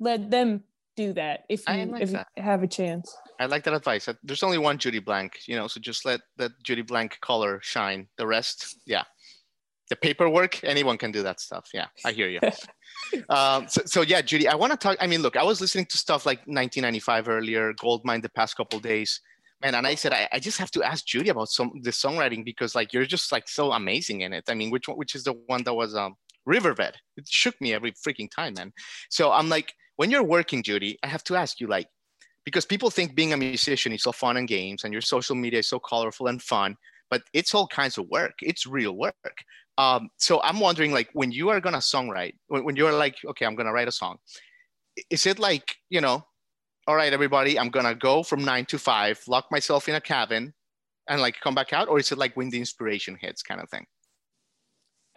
let 0.00 0.30
them 0.30 0.64
do 0.96 1.12
that 1.12 1.44
if 1.48 1.62
you 1.68 1.86
like 1.86 2.02
if 2.02 2.10
that. 2.10 2.26
you 2.36 2.42
have 2.42 2.62
a 2.64 2.66
chance. 2.66 3.16
I 3.38 3.46
like 3.46 3.62
that 3.64 3.74
advice. 3.74 4.08
There's 4.24 4.42
only 4.42 4.58
one 4.58 4.78
judy 4.78 4.98
blank 4.98 5.38
you 5.46 5.54
know 5.54 5.68
so 5.68 5.78
just 5.80 6.04
let 6.04 6.20
that 6.38 6.50
judy 6.64 6.82
blank 6.82 7.18
color 7.20 7.60
shine. 7.62 8.08
The 8.18 8.26
rest 8.26 8.78
yeah 8.86 9.04
the 9.90 9.96
paperwork 9.96 10.62
anyone 10.64 10.98
can 10.98 11.12
do 11.12 11.22
that 11.22 11.40
stuff. 11.40 11.68
Yeah 11.72 11.86
i 12.04 12.12
hear 12.12 12.28
you. 12.28 12.40
Um, 13.28 13.68
so, 13.68 13.82
so, 13.86 14.00
yeah 14.02 14.22
judy 14.22 14.48
i 14.48 14.54
want 14.54 14.72
to 14.72 14.78
talk 14.78 14.96
i 15.00 15.06
mean 15.06 15.20
look 15.20 15.36
i 15.36 15.42
was 15.42 15.60
listening 15.60 15.86
to 15.86 15.98
stuff 15.98 16.24
like 16.24 16.38
1995 16.38 17.28
earlier 17.28 17.72
goldmine 17.74 18.20
the 18.20 18.28
past 18.30 18.56
couple 18.56 18.78
days. 18.78 19.20
Man 19.62 19.74
and 19.74 19.86
i 19.86 19.94
said 19.94 20.12
I, 20.12 20.28
I, 20.32 20.38
just 20.38 20.58
have 20.58 20.70
to 20.72 20.82
ask 20.82 21.04
judy 21.04 21.30
about 21.30 21.48
some 21.48 21.72
the 21.82 21.90
songwriting 21.90 22.44
because 22.44 22.74
like 22.74 22.92
you're 22.92 23.06
just 23.06 23.30
like 23.32 23.48
so 23.48 23.72
amazing 23.72 24.22
in 24.22 24.32
it. 24.32 24.44
I 24.48 24.54
mean 24.54 24.70
which 24.70 24.88
one 24.88 24.96
which 24.96 25.14
is 25.14 25.24
the 25.24 25.34
one 25.46 25.64
that 25.64 25.74
was 25.74 25.94
um 25.94 26.14
riverbed? 26.46 26.94
It 27.16 27.26
shook 27.28 27.60
me 27.60 27.72
every 27.74 27.92
freaking 27.92 28.30
time 28.30 28.54
man. 28.54 28.72
So 29.10 29.32
i'm 29.32 29.48
like 29.48 29.74
when 29.96 30.10
you're 30.10 30.24
working 30.24 30.62
judy 30.62 30.98
i 31.02 31.06
have 31.06 31.24
to 31.24 31.36
ask 31.36 31.60
you 31.60 31.66
like 31.66 31.88
because 32.44 32.66
people 32.66 32.90
think 32.90 33.14
being 33.14 33.32
a 33.32 33.36
musician 33.36 33.92
is 33.92 34.02
so 34.02 34.12
fun 34.12 34.36
and 34.36 34.48
games 34.48 34.84
and 34.84 34.92
your 34.92 35.02
social 35.02 35.36
media 35.36 35.60
is 35.60 35.68
so 35.68 35.78
colorful 35.78 36.26
and 36.26 36.42
fun 36.42 36.76
but 37.10 37.22
it's 37.32 37.54
all 37.54 37.66
kinds 37.68 37.98
of 37.98 38.08
work. 38.08 38.34
It's 38.42 38.66
real 38.66 38.96
work 38.96 39.44
um, 39.76 40.10
so 40.16 40.40
I'm 40.42 40.60
wondering, 40.60 40.92
like, 40.92 41.08
when 41.12 41.32
you 41.32 41.48
are 41.48 41.60
gonna 41.60 41.78
songwrite, 41.78 42.34
when, 42.46 42.64
when 42.64 42.76
you're 42.76 42.92
like, 42.92 43.16
okay, 43.26 43.44
I'm 43.44 43.54
gonna 43.54 43.72
write 43.72 43.88
a 43.88 43.92
song, 43.92 44.18
is 45.10 45.26
it 45.26 45.38
like, 45.38 45.76
you 45.90 46.00
know, 46.00 46.24
all 46.86 46.94
right, 46.94 47.12
everybody, 47.12 47.58
I'm 47.58 47.70
gonna 47.70 47.94
go 47.94 48.22
from 48.22 48.44
nine 48.44 48.66
to 48.66 48.78
five, 48.78 49.20
lock 49.26 49.46
myself 49.50 49.88
in 49.88 49.96
a 49.96 50.00
cabin, 50.00 50.54
and 51.08 51.20
like 51.20 51.40
come 51.40 51.54
back 51.54 51.72
out, 51.72 51.88
or 51.88 51.98
is 51.98 52.12
it 52.12 52.18
like 52.18 52.36
when 52.36 52.50
the 52.50 52.58
inspiration 52.58 53.18
hits, 53.20 53.42
kind 53.42 53.60
of 53.60 53.68
thing? 53.68 53.86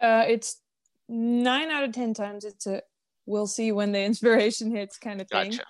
Uh, 0.00 0.24
it's 0.26 0.60
nine 1.08 1.70
out 1.70 1.84
of 1.84 1.92
ten 1.92 2.14
times 2.14 2.44
it's 2.44 2.66
a 2.66 2.82
we'll 3.26 3.46
see 3.46 3.72
when 3.72 3.92
the 3.92 4.00
inspiration 4.04 4.74
hits 4.74 4.98
kind 4.98 5.20
of 5.20 5.28
thing. 5.28 5.52
Gotcha. 5.52 5.64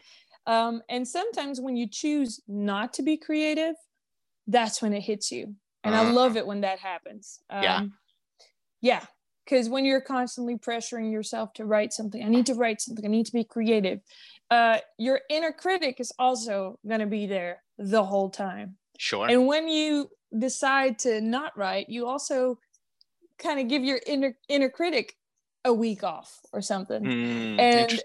Um, 0.47 0.81
and 0.89 1.07
sometimes 1.07 1.61
when 1.61 1.77
you 1.77 1.87
choose 1.87 2.41
not 2.49 2.95
to 2.95 3.03
be 3.03 3.19
creative, 3.19 3.75
that's 4.47 4.81
when 4.81 4.95
it 4.95 5.03
hits 5.03 5.31
you. 5.31 5.55
And 5.85 5.95
uh, 5.95 5.99
I 5.99 6.01
uh-huh. 6.05 6.13
love 6.15 6.37
it 6.39 6.47
when 6.47 6.63
that 6.63 6.79
happens. 6.79 7.41
Um, 7.51 7.63
yeah 7.63 7.83
yeah 8.81 9.05
because 9.45 9.69
when 9.69 9.85
you're 9.85 10.01
constantly 10.01 10.57
pressuring 10.57 11.11
yourself 11.11 11.53
to 11.53 11.65
write 11.65 11.93
something 11.93 12.23
i 12.23 12.29
need 12.29 12.47
to 12.47 12.55
write 12.55 12.81
something 12.81 13.05
i 13.05 13.09
need 13.09 13.27
to 13.27 13.33
be 13.33 13.45
creative 13.45 14.01
uh, 14.51 14.79
your 14.99 15.21
inner 15.29 15.53
critic 15.53 16.01
is 16.01 16.13
also 16.19 16.79
going 16.87 17.01
to 17.01 17.07
be 17.07 17.27
there 17.27 17.63
the 17.77 18.03
whole 18.03 18.31
time. 18.31 18.77
Sure. 18.99 19.29
And 19.29 19.47
when 19.47 19.69
you 19.69 20.09
decide 20.39 20.99
to 20.99 21.21
not 21.23 21.57
write 21.57 21.89
you 21.89 22.07
also 22.07 22.59
kind 23.39 23.59
of 23.59 23.67
give 23.67 23.83
your 23.83 23.99
inner 24.07 24.37
inner 24.49 24.69
critic 24.69 25.17
a 25.65 25.73
week 25.73 26.05
off 26.05 26.39
or 26.53 26.61
something. 26.61 27.03
Mm, 27.03 27.59
and 27.59 28.01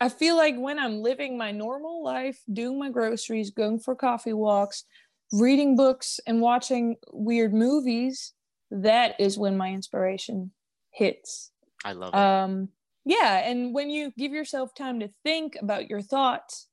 i 0.00 0.08
feel 0.08 0.36
like 0.36 0.56
when 0.58 0.76
i'm 0.76 1.00
living 1.00 1.38
my 1.38 1.52
normal 1.52 2.02
life 2.02 2.42
doing 2.52 2.76
my 2.76 2.90
groceries 2.90 3.52
going 3.52 3.78
for 3.78 3.94
coffee 3.94 4.32
walks 4.32 4.82
reading 5.30 5.76
books 5.76 6.18
and 6.26 6.40
watching 6.40 6.96
weird 7.12 7.54
movies 7.54 8.32
that 8.70 9.16
is 9.18 9.38
when 9.38 9.56
my 9.56 9.70
inspiration 9.70 10.52
hits. 10.90 11.50
I 11.84 11.92
love 11.92 12.14
it. 12.14 12.18
Um, 12.18 12.68
yeah, 13.04 13.48
and 13.48 13.74
when 13.74 13.90
you 13.90 14.12
give 14.16 14.32
yourself 14.32 14.74
time 14.74 15.00
to 15.00 15.10
think 15.24 15.56
about 15.60 15.90
your 15.90 16.00
thoughts, 16.00 16.68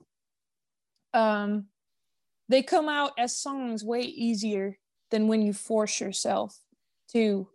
um, 1.14 1.66
they 2.48 2.64
come 2.64 2.88
out 2.88 3.12
as 3.18 3.38
songs 3.38 3.84
way 3.84 4.02
easier 4.02 4.78
than 5.10 5.28
when 5.28 5.42
you 5.42 5.54
force 5.54 6.00
yourself 6.00 6.58
to 7.12 7.48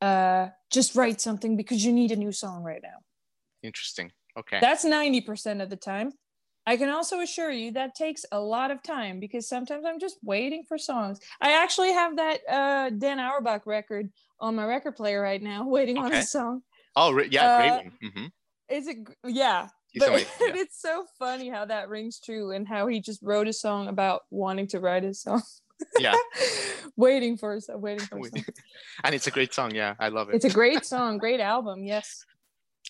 uh, 0.00 0.48
just 0.70 0.96
write 0.96 1.20
something 1.20 1.56
because 1.56 1.84
you 1.84 1.92
need 1.92 2.10
a 2.10 2.16
new 2.16 2.32
song 2.32 2.62
right 2.62 2.82
now. 2.82 2.98
Interesting. 3.62 4.10
Okay. 4.36 4.58
That's 4.60 4.84
90% 4.84 5.62
of 5.62 5.70
the 5.70 5.76
time. 5.76 6.12
I 6.66 6.76
can 6.76 6.88
also 6.88 7.20
assure 7.20 7.50
you 7.50 7.72
that 7.72 7.94
takes 7.94 8.24
a 8.32 8.40
lot 8.40 8.70
of 8.70 8.82
time 8.82 9.20
because 9.20 9.48
sometimes 9.48 9.84
I'm 9.86 10.00
just 10.00 10.16
waiting 10.22 10.64
for 10.66 10.78
songs. 10.78 11.20
I 11.40 11.62
actually 11.62 11.92
have 11.92 12.16
that 12.16 12.40
uh, 12.48 12.90
Dan 12.90 13.18
Auerbach 13.18 13.66
record 13.66 14.10
on 14.40 14.54
my 14.54 14.64
record 14.64 14.96
player 14.96 15.20
right 15.20 15.42
now, 15.42 15.66
waiting 15.68 15.98
okay. 15.98 16.06
on 16.06 16.12
a 16.14 16.22
song. 16.22 16.62
Oh, 16.96 17.18
yeah, 17.20 17.44
uh, 17.44 17.58
great 17.58 17.70
one. 17.70 17.92
Mm-hmm. 18.02 18.26
Is 18.70 18.88
it? 18.88 18.98
Yeah. 19.26 19.68
But 19.96 20.12
yeah. 20.12 20.24
it's 20.40 20.80
so 20.80 21.06
funny 21.18 21.48
how 21.48 21.66
that 21.66 21.88
rings 21.88 22.18
true 22.18 22.50
and 22.50 22.66
how 22.66 22.86
he 22.86 23.00
just 23.00 23.22
wrote 23.22 23.46
a 23.46 23.52
song 23.52 23.88
about 23.88 24.22
wanting 24.30 24.66
to 24.68 24.80
write 24.80 25.04
a 25.04 25.12
song. 25.12 25.42
Yeah. 25.98 26.14
waiting 26.96 27.36
for 27.36 27.58
a 27.68 27.78
waiting 27.78 28.06
for 28.06 28.18
a 28.18 28.24
song. 28.24 28.44
and 29.04 29.14
it's 29.14 29.26
a 29.26 29.30
great 29.30 29.52
song. 29.52 29.74
Yeah, 29.74 29.94
I 29.98 30.08
love 30.08 30.30
it. 30.30 30.36
It's 30.36 30.44
a 30.44 30.50
great 30.50 30.84
song, 30.84 31.18
great 31.18 31.40
album. 31.40 31.84
Yes. 31.84 32.24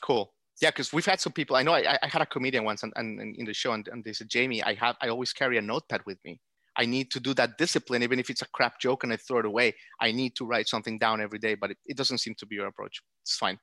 Cool 0.00 0.32
yeah 0.60 0.70
because 0.70 0.92
we've 0.92 1.06
had 1.06 1.20
some 1.20 1.32
people 1.32 1.56
i 1.56 1.62
know 1.62 1.72
i, 1.74 1.98
I 2.02 2.06
had 2.06 2.22
a 2.22 2.26
comedian 2.26 2.64
once 2.64 2.82
and, 2.82 2.92
and, 2.96 3.20
and 3.20 3.36
in 3.36 3.44
the 3.44 3.54
show 3.54 3.72
and, 3.72 3.86
and 3.88 4.04
they 4.04 4.12
said 4.12 4.28
jamie 4.28 4.62
i 4.62 4.74
have 4.74 4.96
i 5.00 5.08
always 5.08 5.32
carry 5.32 5.58
a 5.58 5.62
notepad 5.62 6.02
with 6.06 6.18
me. 6.24 6.40
I 6.76 6.86
need 6.86 7.12
to 7.12 7.20
do 7.20 7.34
that 7.34 7.56
discipline 7.56 8.02
even 8.02 8.18
if 8.18 8.30
it's 8.30 8.42
a 8.42 8.48
crap 8.48 8.80
joke 8.80 9.04
and 9.04 9.12
i 9.12 9.16
throw 9.16 9.38
it 9.38 9.46
away. 9.46 9.74
I 10.00 10.10
need 10.10 10.34
to 10.36 10.44
write 10.44 10.68
something 10.68 10.98
down 10.98 11.20
every 11.20 11.38
day 11.38 11.54
but 11.54 11.70
it, 11.70 11.78
it 11.86 11.96
doesn't 11.96 12.18
seem 12.18 12.34
to 12.38 12.46
be 12.46 12.56
your 12.56 12.66
approach. 12.66 13.00
It's 13.22 13.36
fine. 13.36 13.58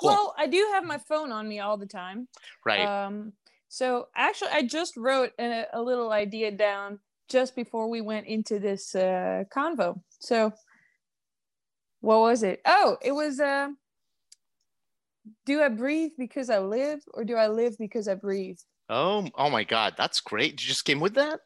Cool. 0.00 0.10
well 0.10 0.34
i 0.36 0.46
do 0.46 0.70
have 0.72 0.84
my 0.84 0.98
phone 0.98 1.30
on 1.30 1.48
me 1.48 1.60
all 1.60 1.76
the 1.76 1.86
time. 1.86 2.26
Right. 2.66 2.84
Um 2.84 3.32
so 3.68 4.08
actually 4.16 4.50
i 4.52 4.62
just 4.62 4.96
wrote 4.96 5.32
a, 5.38 5.66
a 5.72 5.80
little 5.80 6.10
idea 6.10 6.50
down 6.50 6.98
just 7.28 7.54
before 7.54 7.88
we 7.88 8.00
went 8.00 8.26
into 8.26 8.58
this 8.58 8.94
uh 8.94 9.44
convo. 9.54 10.00
So 10.18 10.52
what 12.00 12.18
was 12.18 12.42
it? 12.42 12.60
Oh 12.64 12.96
it 13.02 13.12
was 13.12 13.38
uh 13.38 13.68
do 15.46 15.62
I 15.62 15.68
breathe 15.68 16.12
because 16.18 16.50
I 16.50 16.58
live 16.58 17.00
or 17.14 17.24
do 17.24 17.36
I 17.36 17.48
live 17.48 17.76
because 17.78 18.08
I 18.08 18.14
breathe? 18.14 18.58
Oh, 18.88 19.28
oh 19.34 19.50
my 19.50 19.64
God, 19.64 19.94
that's 19.96 20.20
great. 20.20 20.52
You 20.52 20.68
just 20.68 20.84
came 20.84 21.00
with 21.00 21.14
that? 21.14 21.40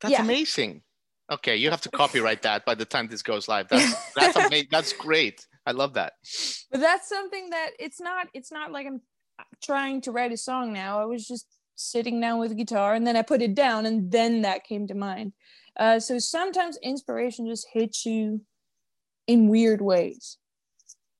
That's 0.00 0.12
yeah. 0.12 0.22
amazing. 0.22 0.82
Okay, 1.30 1.56
you 1.56 1.70
have 1.70 1.80
to 1.82 1.90
copyright 2.02 2.42
that 2.42 2.64
by 2.64 2.74
the 2.74 2.84
time 2.84 3.08
this 3.08 3.22
goes 3.22 3.48
live. 3.48 3.68
That's 3.68 4.12
that's 4.14 4.36
amazing. 4.46 4.68
That's 4.70 4.92
great. 4.92 5.46
I 5.66 5.72
love 5.72 5.94
that. 5.94 6.14
But 6.70 6.80
that's 6.80 7.08
something 7.08 7.50
that 7.50 7.70
it's 7.78 8.00
not 8.00 8.28
it's 8.34 8.52
not 8.52 8.72
like 8.72 8.86
I'm 8.86 9.00
trying 9.62 10.00
to 10.02 10.12
write 10.12 10.32
a 10.32 10.36
song 10.36 10.72
now. 10.72 11.00
I 11.00 11.04
was 11.04 11.26
just 11.26 11.46
sitting 11.74 12.20
down 12.20 12.38
with 12.38 12.50
a 12.50 12.56
guitar 12.56 12.94
and 12.94 13.06
then 13.06 13.16
I 13.16 13.22
put 13.22 13.42
it 13.42 13.54
down 13.54 13.86
and 13.86 14.10
then 14.10 14.42
that 14.42 14.64
came 14.64 14.86
to 14.88 14.94
mind. 14.94 15.32
Uh, 15.78 16.00
so 16.00 16.18
sometimes 16.18 16.76
inspiration 16.82 17.46
just 17.46 17.68
hits 17.72 18.04
you 18.04 18.40
in 19.28 19.48
weird 19.48 19.80
ways 19.80 20.38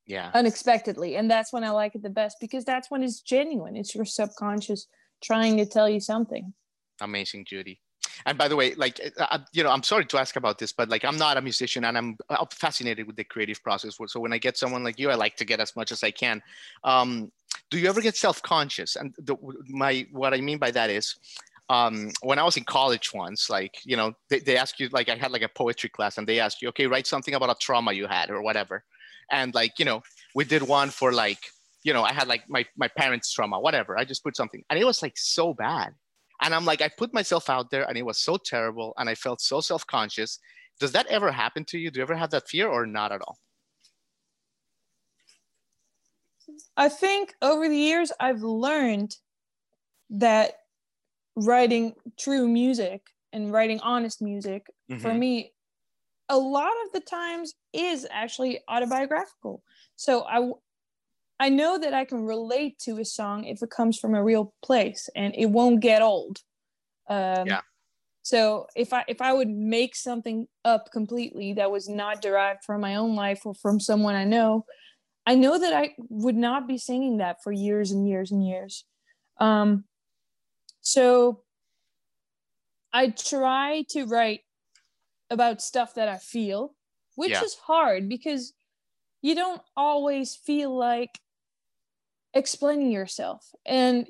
yeah. 0.08 0.30
unexpectedly 0.34 1.16
and 1.16 1.30
that's 1.30 1.52
when 1.52 1.62
i 1.62 1.70
like 1.70 1.94
it 1.94 2.02
the 2.02 2.10
best 2.10 2.38
because 2.40 2.64
that's 2.64 2.90
when 2.90 3.02
it's 3.02 3.20
genuine. 3.20 3.76
It's 3.76 3.94
your 3.94 4.06
subconscious 4.06 4.88
trying 5.22 5.56
to 5.58 5.66
tell 5.66 5.88
you 5.88 6.00
something. 6.00 6.52
Amazing 7.00 7.44
judy. 7.44 7.80
And 8.26 8.36
by 8.36 8.48
the 8.48 8.56
way 8.56 8.74
like 8.74 9.00
uh, 9.20 9.26
uh, 9.30 9.38
you 9.52 9.62
know 9.62 9.70
i'm 9.70 9.82
sorry 9.82 10.06
to 10.06 10.18
ask 10.18 10.34
about 10.36 10.58
this 10.58 10.72
but 10.72 10.88
like 10.88 11.04
i'm 11.04 11.18
not 11.18 11.36
a 11.36 11.42
musician 11.42 11.84
and 11.84 11.96
i'm 11.96 12.16
fascinated 12.50 13.06
with 13.06 13.16
the 13.16 13.24
creative 13.24 13.62
process. 13.62 13.98
So 14.06 14.18
when 14.18 14.32
i 14.32 14.38
get 14.38 14.56
someone 14.56 14.82
like 14.82 14.98
you 14.98 15.10
i 15.10 15.14
like 15.14 15.36
to 15.36 15.44
get 15.44 15.60
as 15.60 15.76
much 15.76 15.92
as 15.92 16.02
i 16.02 16.10
can. 16.10 16.42
Um, 16.82 17.30
do 17.70 17.78
you 17.78 17.88
ever 17.88 18.00
get 18.00 18.16
self-conscious? 18.16 18.96
And 18.96 19.14
the, 19.18 19.36
my 19.68 20.06
what 20.10 20.32
i 20.32 20.40
mean 20.40 20.58
by 20.58 20.70
that 20.70 20.90
is 20.90 21.16
um, 21.70 22.10
when 22.22 22.38
I 22.38 22.44
was 22.44 22.56
in 22.56 22.64
college 22.64 23.12
once, 23.12 23.50
like, 23.50 23.74
you 23.84 23.94
know, 23.94 24.14
they, 24.30 24.38
they 24.38 24.56
ask 24.56 24.80
you, 24.80 24.88
like, 24.88 25.10
I 25.10 25.16
had 25.16 25.32
like 25.32 25.42
a 25.42 25.50
poetry 25.50 25.90
class 25.90 26.16
and 26.16 26.26
they 26.26 26.40
asked 26.40 26.62
you, 26.62 26.68
okay, 26.70 26.86
write 26.86 27.06
something 27.06 27.34
about 27.34 27.50
a 27.50 27.56
trauma 27.60 27.92
you 27.92 28.06
had 28.06 28.30
or 28.30 28.40
whatever. 28.40 28.84
And 29.30 29.54
like, 29.54 29.78
you 29.78 29.84
know, 29.84 30.02
we 30.34 30.44
did 30.44 30.62
one 30.62 30.90
for 30.90 31.12
like, 31.12 31.38
you 31.84 31.92
know, 31.92 32.02
I 32.02 32.12
had 32.12 32.28
like 32.28 32.42
my, 32.48 32.64
my 32.76 32.88
parents' 32.88 33.32
trauma, 33.32 33.60
whatever. 33.60 33.98
I 33.98 34.04
just 34.04 34.22
put 34.22 34.36
something 34.36 34.62
and 34.70 34.78
it 34.78 34.84
was 34.84 35.02
like 35.02 35.16
so 35.16 35.54
bad. 35.54 35.94
And 36.42 36.54
I'm 36.54 36.64
like, 36.64 36.82
I 36.82 36.88
put 36.88 37.12
myself 37.12 37.50
out 37.50 37.70
there 37.70 37.88
and 37.88 37.98
it 37.98 38.04
was 38.04 38.18
so 38.18 38.36
terrible 38.36 38.94
and 38.96 39.08
I 39.08 39.14
felt 39.14 39.40
so 39.40 39.60
self 39.60 39.86
conscious. 39.86 40.38
Does 40.80 40.92
that 40.92 41.06
ever 41.06 41.32
happen 41.32 41.64
to 41.66 41.78
you? 41.78 41.90
Do 41.90 41.98
you 41.98 42.02
ever 42.02 42.14
have 42.14 42.30
that 42.30 42.48
fear 42.48 42.68
or 42.68 42.86
not 42.86 43.10
at 43.10 43.20
all? 43.20 43.38
I 46.76 46.88
think 46.88 47.34
over 47.42 47.68
the 47.68 47.76
years, 47.76 48.12
I've 48.20 48.42
learned 48.42 49.16
that 50.10 50.52
writing 51.36 51.94
true 52.18 52.48
music 52.48 53.02
and 53.32 53.52
writing 53.52 53.80
honest 53.80 54.22
music 54.22 54.66
mm-hmm. 54.90 55.00
for 55.00 55.12
me 55.12 55.52
a 56.28 56.38
lot 56.38 56.72
of 56.84 56.92
the 56.92 57.00
times 57.00 57.54
is 57.72 58.06
actually 58.10 58.60
autobiographical. 58.68 59.62
So 59.96 60.24
i 60.24 60.50
i 61.40 61.48
know 61.48 61.78
that 61.78 61.94
i 61.94 62.04
can 62.04 62.24
relate 62.24 62.78
to 62.80 62.98
a 62.98 63.04
song 63.04 63.44
if 63.44 63.62
it 63.62 63.70
comes 63.70 63.98
from 63.98 64.14
a 64.14 64.22
real 64.22 64.52
place 64.62 65.08
and 65.14 65.34
it 65.36 65.46
won't 65.46 65.80
get 65.80 66.02
old. 66.02 66.40
Um, 67.08 67.46
yeah. 67.46 67.60
so 68.22 68.66
if 68.76 68.92
i 68.92 69.02
if 69.08 69.22
i 69.22 69.32
would 69.32 69.48
make 69.48 69.96
something 69.96 70.46
up 70.64 70.90
completely 70.92 71.54
that 71.54 71.70
was 71.70 71.88
not 71.88 72.20
derived 72.20 72.64
from 72.64 72.82
my 72.82 72.96
own 72.96 73.14
life 73.14 73.46
or 73.46 73.54
from 73.54 73.80
someone 73.80 74.14
i 74.14 74.24
know 74.24 74.66
i 75.24 75.34
know 75.34 75.58
that 75.58 75.72
i 75.72 75.94
would 76.10 76.36
not 76.36 76.68
be 76.68 76.76
singing 76.76 77.16
that 77.16 77.42
for 77.42 77.50
years 77.50 77.92
and 77.92 78.06
years 78.06 78.30
and 78.30 78.46
years. 78.46 78.84
Um 79.40 79.84
so 80.82 81.42
I 82.92 83.08
try 83.10 83.84
to 83.90 84.04
write 84.06 84.40
about 85.30 85.62
stuff 85.62 85.94
that 85.94 86.08
I 86.08 86.16
feel, 86.16 86.74
which 87.16 87.30
yeah. 87.30 87.42
is 87.42 87.54
hard 87.54 88.08
because 88.08 88.52
you 89.22 89.34
don't 89.34 89.60
always 89.76 90.34
feel 90.34 90.76
like 90.76 91.18
explaining 92.34 92.90
yourself. 92.90 93.52
And 93.66 94.08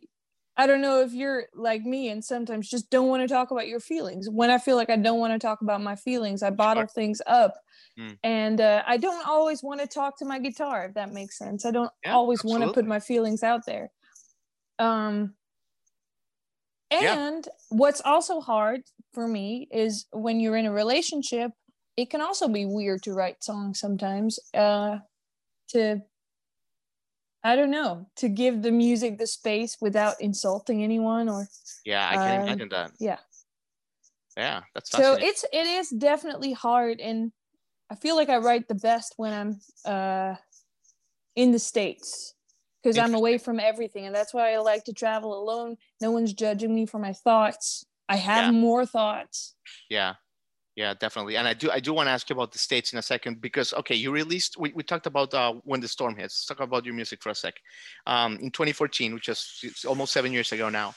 I 0.57 0.67
don't 0.67 0.81
know 0.81 1.03
if 1.03 1.13
you're 1.13 1.45
like 1.55 1.85
me 1.85 2.09
and 2.09 2.25
sometimes 2.25 2.69
just 2.69 2.91
don't 2.91 3.09
want 3.09 3.23
to 3.23 3.33
talk 3.33 3.53
about 3.53 3.69
your 3.69 3.79
feelings. 3.79 4.29
When 4.29 4.51
I 4.51 4.59
feel 4.59 4.75
like 4.77 4.91
I 4.91 4.97
don't 4.97 5.21
want 5.21 5.33
to 5.33 5.39
talk 5.39 5.63
about 5.63 5.81
my 5.81 5.95
feelings, 5.95 6.43
I 6.43 6.51
bottle 6.51 6.83
sure. 6.83 6.89
things 6.89 7.23
up. 7.27 7.55
Mm. 7.99 8.19
And 8.25 8.61
uh, 8.61 8.83
I 8.85 8.97
don't 8.97 9.27
always 9.27 9.63
want 9.63 9.81
to 9.81 9.87
talk 9.87 10.19
to 10.19 10.25
my 10.25 10.41
guitar, 10.41 10.87
if 10.87 10.95
that 10.95 11.13
makes 11.13 11.39
sense. 11.39 11.65
I 11.65 11.71
don't 11.71 11.93
yeah, 12.05 12.13
always 12.13 12.43
want 12.43 12.65
to 12.65 12.73
put 12.73 12.87
my 12.87 12.99
feelings 12.99 13.45
out 13.45 13.67
there. 13.67 13.91
Um, 14.81 15.35
and 16.91 17.47
yeah. 17.47 17.53
what's 17.69 18.01
also 18.01 18.41
hard 18.41 18.83
for 19.13 19.27
me 19.27 19.69
is 19.71 20.07
when 20.13 20.41
you're 20.41 20.57
in 20.57 20.67
a 20.67 20.73
relationship, 20.73 21.53
it 21.97 22.11
can 22.11 22.21
also 22.21 22.49
be 22.49 22.67
weird 22.67 23.03
to 23.05 23.13
write 23.13 23.43
songs 23.43 23.81
sometimes. 23.81 24.39
Uh, 24.55 24.99
to 25.71 26.03
I 27.45 27.57
don't 27.57 27.71
know, 27.71 28.11
to 28.17 28.29
give 28.29 28.63
the 28.63 28.73
music 28.73 29.19
the 29.19 29.27
space 29.27 29.77
without 29.81 30.21
insulting 30.21 30.83
anyone 30.83 31.29
or 31.29 31.49
Yeah, 31.85 32.09
I 32.09 32.17
can 32.17 32.35
um, 32.35 32.43
imagine 32.43 32.69
that. 32.71 32.93
Yeah. 32.99 33.19
Yeah, 34.37 34.63
that's 34.75 34.91
so 34.91 35.15
it's 35.15 35.45
it 35.53 35.67
is 35.67 35.91
definitely 35.91 36.53
hard 36.53 37.01
and 37.01 37.33
I 37.91 37.97
feel 37.97 38.17
like 38.17 38.29
I 38.29 38.37
write 38.37 38.69
the 38.69 38.75
best 38.75 39.15
when 39.17 39.33
I'm 39.33 39.61
uh 39.85 40.37
in 41.35 41.53
the 41.53 41.59
States 41.59 42.35
because 42.83 42.99
I'm 42.99 43.15
away 43.15 43.39
from 43.39 43.61
everything. 43.61 44.07
And 44.07 44.15
that's 44.15 44.35
why 44.35 44.53
I 44.53 44.59
like 44.59 44.85
to 44.85 44.93
travel 44.93 45.39
alone. 45.39 45.77
No 46.01 46.11
one's 46.11 46.33
judging 46.33 46.75
me 46.75 46.87
for 46.87 46.99
my 46.99 47.13
thoughts. 47.13 47.85
I 48.09 48.17
have 48.17 48.53
yeah. 48.53 48.61
more 48.61 48.87
thoughts. 48.87 49.55
Yeah. 49.89 50.15
Yeah, 50.77 50.95
definitely. 50.95 51.37
And 51.37 51.49
I 51.49 51.55
do 51.55 51.73
I 51.73 51.81
do 51.81 51.93
want 51.93 52.07
to 52.07 52.13
ask 52.13 52.31
you 52.31 52.35
about 52.35 52.53
the 52.53 52.59
States 52.59 52.93
in 52.93 53.01
a 53.01 53.03
second 53.03 53.41
because 53.41 53.75
okay, 53.75 53.97
you 53.97 54.13
released 54.13 54.57
we, 54.59 54.73
we 54.77 54.85
talked 54.85 55.07
about 55.07 55.35
uh, 55.35 55.55
when 55.65 55.81
the 55.81 55.89
storm 55.89 56.15
hits. 56.15 56.35
Let's 56.35 56.47
talk 56.47 56.61
about 56.61 56.85
your 56.85 56.95
music 56.95 57.21
for 57.21 57.31
a 57.31 57.35
sec. 57.35 57.55
Um, 58.07 58.35
in 58.35 58.53
2014, 58.53 59.13
which 59.15 59.29
is 59.29 59.85
almost 59.89 60.13
seven 60.13 60.33
years 60.33 60.53
ago 60.53 60.69
now 60.69 60.95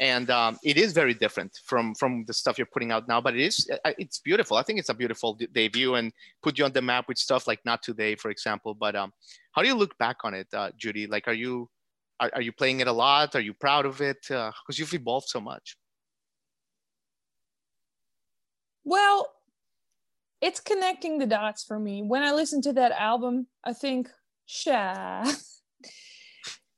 and 0.00 0.30
um, 0.30 0.58
it 0.62 0.76
is 0.76 0.92
very 0.92 1.14
different 1.14 1.58
from 1.64 1.94
from 1.94 2.24
the 2.26 2.34
stuff 2.34 2.58
you're 2.58 2.66
putting 2.66 2.92
out 2.92 3.08
now 3.08 3.20
but 3.20 3.34
it 3.34 3.40
is 3.40 3.68
uh, 3.84 3.92
it's 3.98 4.18
beautiful 4.18 4.56
i 4.56 4.62
think 4.62 4.78
it's 4.78 4.88
a 4.88 4.94
beautiful 4.94 5.34
de- 5.34 5.46
debut 5.48 5.94
and 5.94 6.12
put 6.42 6.58
you 6.58 6.64
on 6.64 6.72
the 6.72 6.82
map 6.82 7.08
with 7.08 7.18
stuff 7.18 7.46
like 7.46 7.60
not 7.64 7.82
today 7.82 8.14
for 8.14 8.30
example 8.30 8.74
but 8.74 8.94
um, 8.94 9.12
how 9.52 9.62
do 9.62 9.68
you 9.68 9.74
look 9.74 9.96
back 9.98 10.16
on 10.24 10.34
it 10.34 10.46
uh, 10.52 10.70
judy 10.76 11.06
like 11.06 11.26
are 11.28 11.34
you 11.34 11.68
are, 12.20 12.30
are, 12.34 12.42
you 12.42 12.52
playing 12.52 12.80
it 12.80 12.86
a 12.86 12.92
lot 12.92 13.34
are 13.34 13.40
you 13.40 13.54
proud 13.54 13.86
of 13.86 14.00
it 14.00 14.18
because 14.28 14.52
uh, 14.68 14.74
you've 14.74 14.94
evolved 14.94 15.28
so 15.28 15.40
much 15.40 15.76
well 18.86 19.28
it's 20.40 20.60
connecting 20.60 21.18
the 21.18 21.26
dots 21.26 21.64
for 21.64 21.78
me. 21.78 22.02
When 22.02 22.22
i 22.22 22.32
listen 22.32 22.62
to 22.62 22.72
that 22.74 22.92
album 22.92 23.46
i 23.64 23.74
think 23.74 24.08
sha 24.46 25.24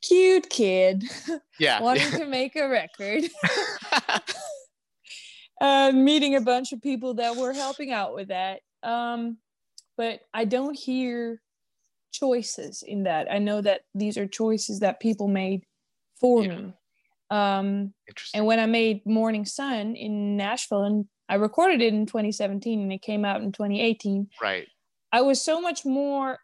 cute 0.02 0.48
kid 0.48 1.04
yeah. 1.60 1.80
wanting 1.82 2.10
to 2.12 2.26
make 2.26 2.56
a 2.56 2.68
record. 2.68 3.24
Uh, 5.60 5.90
meeting 5.90 6.36
a 6.36 6.40
bunch 6.40 6.72
of 6.72 6.80
people 6.80 7.14
that 7.14 7.34
were 7.34 7.52
helping 7.52 7.90
out 7.90 8.14
with 8.14 8.28
that. 8.28 8.60
Um, 8.84 9.38
but 9.96 10.20
i 10.32 10.44
don't 10.44 10.78
hear 10.78 11.42
choices 12.12 12.84
in 12.86 13.02
that. 13.02 13.26
I 13.28 13.38
know 13.38 13.60
that 13.60 13.80
these 13.92 14.16
are 14.18 14.28
choices 14.28 14.78
that 14.80 15.00
people 15.00 15.26
made 15.26 15.64
for 16.20 16.44
yeah. 16.44 16.56
me. 16.56 16.72
Um, 17.30 17.92
and 18.34 18.46
when 18.46 18.60
i 18.60 18.66
made 18.66 19.04
morning 19.04 19.44
sun 19.44 19.96
in 19.96 20.36
nashville 20.36 20.84
and 20.84 21.06
i 21.28 21.34
recorded 21.34 21.80
it 21.80 21.92
in 21.92 22.06
2017 22.06 22.80
and 22.80 22.92
it 22.92 23.02
came 23.02 23.24
out 23.24 23.42
in 23.42 23.52
2018 23.52 24.28
right 24.42 24.66
i 25.12 25.20
was 25.20 25.42
so 25.42 25.60
much 25.60 25.84
more 25.84 26.38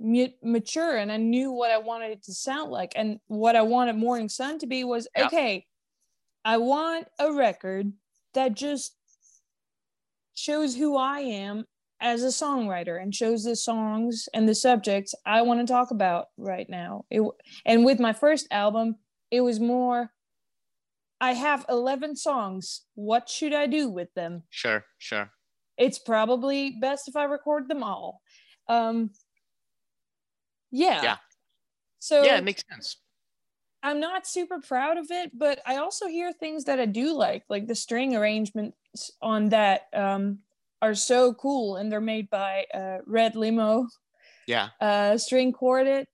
mature 0.00 0.96
and 0.96 1.12
I 1.12 1.18
knew 1.18 1.52
what 1.52 1.70
I 1.70 1.78
wanted 1.78 2.12
it 2.12 2.22
to 2.24 2.32
sound 2.32 2.70
like. 2.70 2.92
And 2.96 3.20
what 3.26 3.56
I 3.56 3.62
wanted 3.62 3.96
Morning 3.96 4.28
Sun 4.28 4.58
to 4.60 4.66
be 4.66 4.84
was 4.84 5.06
yeah. 5.16 5.26
okay, 5.26 5.66
I 6.44 6.56
want 6.56 7.06
a 7.18 7.32
record 7.32 7.92
that 8.34 8.54
just 8.54 8.96
shows 10.34 10.74
who 10.74 10.96
I 10.96 11.20
am 11.20 11.66
as 12.00 12.22
a 12.22 12.28
songwriter 12.28 13.00
and 13.00 13.14
shows 13.14 13.44
the 13.44 13.56
songs 13.56 14.26
and 14.32 14.48
the 14.48 14.54
subjects 14.54 15.14
I 15.26 15.42
want 15.42 15.60
to 15.60 15.70
talk 15.70 15.90
about 15.90 16.26
right 16.38 16.68
now. 16.68 17.04
It, 17.10 17.22
and 17.66 17.84
with 17.84 18.00
my 18.00 18.14
first 18.14 18.48
album, 18.50 18.96
it 19.30 19.42
was 19.42 19.60
more 19.60 20.10
I 21.20 21.32
have 21.34 21.66
11 21.68 22.16
songs. 22.16 22.82
What 22.94 23.28
should 23.28 23.52
I 23.52 23.66
do 23.66 23.88
with 23.88 24.12
them? 24.14 24.42
Sure, 24.48 24.84
sure. 24.98 25.30
It's 25.76 25.98
probably 25.98 26.76
best 26.80 27.08
if 27.08 27.16
I 27.16 27.24
record 27.24 27.68
them 27.68 27.82
all. 27.82 28.22
Um, 28.68 29.10
yeah. 30.70 31.02
Yeah. 31.02 31.16
So 31.98 32.22
yeah, 32.22 32.38
it 32.38 32.44
makes 32.44 32.64
sense. 32.70 32.96
I'm 33.82 34.00
not 34.00 34.26
super 34.26 34.60
proud 34.60 34.98
of 34.98 35.10
it, 35.10 35.30
but 35.36 35.60
I 35.66 35.76
also 35.76 36.06
hear 36.06 36.32
things 36.32 36.64
that 36.64 36.78
I 36.78 36.86
do 36.86 37.14
like, 37.14 37.44
like 37.48 37.66
the 37.66 37.74
string 37.74 38.14
arrangements 38.14 39.10
on 39.22 39.50
that 39.50 39.82
um, 39.94 40.40
are 40.82 40.94
so 40.94 41.32
cool, 41.34 41.76
and 41.76 41.90
they're 41.90 42.00
made 42.00 42.28
by 42.30 42.66
uh, 42.74 42.98
Red 43.06 43.36
Limo. 43.36 43.86
Yeah. 44.46 44.68
Uh, 44.80 45.16
string 45.16 45.52
quartet, 45.52 46.08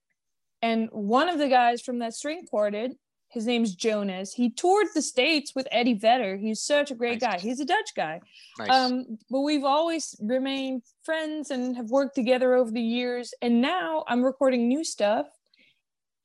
and 0.61 0.89
one 0.91 1.27
of 1.27 1.39
the 1.39 1.49
guys 1.49 1.81
from 1.81 1.99
that 1.99 2.13
string 2.13 2.45
quartet 2.49 2.91
his 3.37 3.45
name's 3.45 3.75
Jonas. 3.75 4.33
He 4.33 4.49
toured 4.49 4.87
the 4.95 5.01
States 5.01 5.53
with 5.55 5.67
Eddie 5.71 5.93
Vedder. 5.93 6.37
He's 6.37 6.59
such 6.59 6.89
a 6.89 6.95
great 6.95 7.21
nice. 7.21 7.33
guy. 7.33 7.39
He's 7.39 7.59
a 7.59 7.65
Dutch 7.65 7.93
guy. 7.95 8.19
Nice. 8.57 8.69
Um, 8.69 9.19
but 9.29 9.41
we've 9.41 9.63
always 9.63 10.15
remained 10.19 10.81
friends 11.03 11.51
and 11.51 11.77
have 11.77 11.91
worked 11.91 12.15
together 12.15 12.55
over 12.55 12.71
the 12.71 12.81
years. 12.81 13.33
And 13.41 13.61
now 13.61 14.03
I'm 14.07 14.23
recording 14.23 14.67
new 14.67 14.83
stuff. 14.83 15.27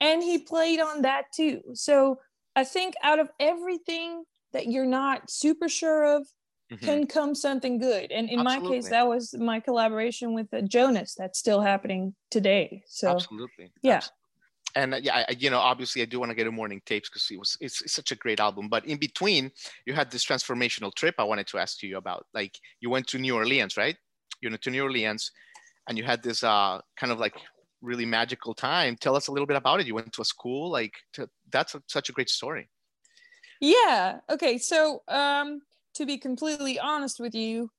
And 0.00 0.22
he 0.22 0.38
played 0.38 0.80
on 0.80 1.02
that 1.02 1.26
too. 1.34 1.60
So 1.74 2.18
I 2.56 2.64
think 2.64 2.94
out 3.02 3.18
of 3.18 3.28
everything 3.38 4.24
that 4.54 4.66
you're 4.66 4.86
not 4.86 5.30
super 5.30 5.68
sure 5.68 6.16
of, 6.16 6.26
mm-hmm. 6.72 6.84
can 6.84 7.06
come 7.06 7.34
something 7.34 7.78
good. 7.78 8.10
And 8.10 8.30
in 8.30 8.40
Absolutely. 8.40 8.68
my 8.68 8.74
case, 8.74 8.88
that 8.88 9.06
was 9.06 9.34
my 9.38 9.60
collaboration 9.60 10.32
with 10.32 10.52
uh, 10.52 10.62
Jonas 10.62 11.14
that's 11.14 11.38
still 11.38 11.60
happening 11.60 12.14
today. 12.30 12.82
So, 12.86 13.10
Absolutely. 13.10 13.70
Yeah. 13.82 14.00
And 14.74 14.94
uh, 14.94 15.00
yeah, 15.02 15.24
I, 15.28 15.32
you 15.32 15.50
know, 15.50 15.58
obviously 15.58 16.02
I 16.02 16.06
do 16.06 16.18
want 16.18 16.30
to 16.30 16.36
get 16.36 16.46
a 16.46 16.52
morning 16.52 16.80
tapes 16.86 17.08
because 17.08 17.26
it 17.30 17.38
was 17.38 17.56
it's, 17.60 17.82
it's, 17.82 17.92
such 17.92 18.12
a 18.12 18.16
great 18.16 18.40
album. 18.40 18.68
But 18.68 18.86
in 18.86 18.98
between, 18.98 19.50
you 19.86 19.92
had 19.94 20.10
this 20.10 20.24
transformational 20.24 20.94
trip 20.94 21.14
I 21.18 21.24
wanted 21.24 21.46
to 21.48 21.58
ask 21.58 21.82
you 21.82 21.96
about. 21.96 22.26
Like 22.34 22.58
you 22.80 22.90
went 22.90 23.06
to 23.08 23.18
New 23.18 23.34
Orleans, 23.34 23.76
right? 23.76 23.96
You 24.40 24.50
went 24.50 24.62
to 24.62 24.70
New 24.70 24.82
Orleans, 24.82 25.30
and 25.88 25.98
you 25.98 26.04
had 26.04 26.22
this 26.22 26.42
uh, 26.42 26.80
kind 26.96 27.12
of 27.12 27.18
like 27.18 27.34
really 27.80 28.06
magical 28.06 28.54
time. 28.54 28.96
Tell 28.96 29.16
us 29.16 29.28
a 29.28 29.32
little 29.32 29.46
bit 29.46 29.56
about 29.56 29.80
it. 29.80 29.86
You 29.86 29.94
went 29.94 30.12
to 30.12 30.22
a 30.22 30.24
school, 30.24 30.70
like 30.70 30.94
to, 31.14 31.28
that's 31.50 31.74
a, 31.74 31.82
such 31.88 32.08
a 32.08 32.12
great 32.12 32.30
story. 32.30 32.68
Yeah. 33.60 34.18
Okay. 34.30 34.58
So 34.58 35.02
um, 35.08 35.60
to 35.94 36.06
be 36.06 36.18
completely 36.18 36.78
honest 36.78 37.20
with 37.20 37.34
you, 37.34 37.70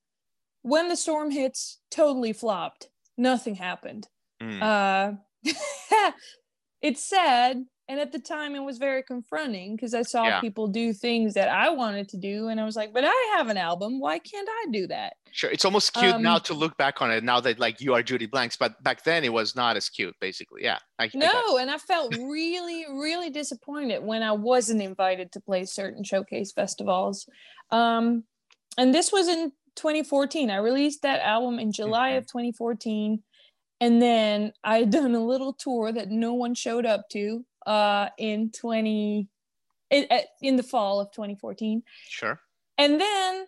when 0.62 0.88
the 0.88 0.96
storm 0.96 1.32
hits, 1.32 1.80
totally 1.92 2.34
flopped. 2.34 2.88
Nothing 3.18 3.56
happened. 3.56 4.08
Mm. 4.42 4.62
Uh, 4.62 5.12
it's 6.84 7.04
sad 7.04 7.66
and 7.88 8.00
at 8.00 8.12
the 8.12 8.20
time 8.20 8.56
it 8.56 8.64
was 8.64 8.78
very 8.78 9.02
confronting 9.02 9.76
because 9.76 9.94
i 9.94 10.02
saw 10.02 10.26
yeah. 10.26 10.42
people 10.42 10.68
do 10.68 10.94
things 10.94 11.34
that 11.34 11.50
i 11.50 11.70
wanted 11.70 12.08
to 12.08 12.18
do 12.18 12.50
and 12.50 12.60
i 12.60 12.66
was 12.66 12.76
like 12.76 12.94
but 12.94 13.04
i 13.06 13.34
have 13.36 13.50
an 13.50 13.58
album. 13.58 14.00
Why 14.00 14.20
can't 14.20 14.48
i 14.50 14.66
do 14.72 14.86
that? 14.88 15.14
Sure 15.32 15.50
it's 15.50 15.66
almost 15.66 15.94
cute 15.94 16.14
um, 16.14 16.22
now 16.22 16.38
to 16.38 16.54
look 16.54 16.78
back 16.78 17.02
on 17.02 17.12
it 17.12 17.24
now 17.24 17.40
that 17.40 17.58
like 17.58 17.82
you 17.82 17.94
are 17.94 18.04
judy 18.04 18.28
blanks 18.28 18.56
but 18.56 18.82
back 18.84 19.04
then 19.04 19.24
it 19.24 19.34
was 19.34 19.56
not 19.56 19.76
as 19.78 19.90
cute 19.90 20.16
basically. 20.20 20.64
Yeah 20.64 20.78
I, 21.00 21.10
no 21.14 21.28
I 21.28 21.58
and 21.62 21.72
i 21.72 21.78
felt 21.78 22.16
really 22.18 22.86
really 22.92 23.30
disappointed 23.30 24.04
when 24.04 24.22
i 24.22 24.32
wasn't 24.32 24.82
invited 24.82 25.32
to 25.32 25.40
play 25.40 25.66
certain 25.66 26.04
showcase 26.04 26.52
festivals. 26.52 27.28
Um 27.72 28.26
and 28.78 28.94
this 28.94 29.12
was 29.12 29.28
in 29.28 29.52
2014 29.76 30.52
i 30.52 30.58
released 30.58 31.02
that 31.02 31.20
album 31.22 31.58
in 31.58 31.72
july 31.72 32.10
mm-hmm. 32.10 32.20
of 32.20 32.28
2014 32.28 33.24
and 33.80 34.02
then 34.02 34.54
I 34.64 34.80
had 34.80 34.92
done 34.92 35.16
a 35.16 35.24
little 35.24 35.54
tour 35.54 35.92
that 35.92 36.10
no 36.10 36.34
one 36.34 36.56
showed 36.56 36.86
up 36.86 37.10
to 37.12 37.46
uh, 37.66 38.10
in 38.18 38.52
20 38.52 39.28
in, 39.90 40.08
in 40.42 40.56
the 40.56 40.64
fall 40.64 41.00
of 41.00 41.12
2014. 41.12 41.84
Sure. 42.10 42.40
And 42.78 43.00
then 43.00 43.46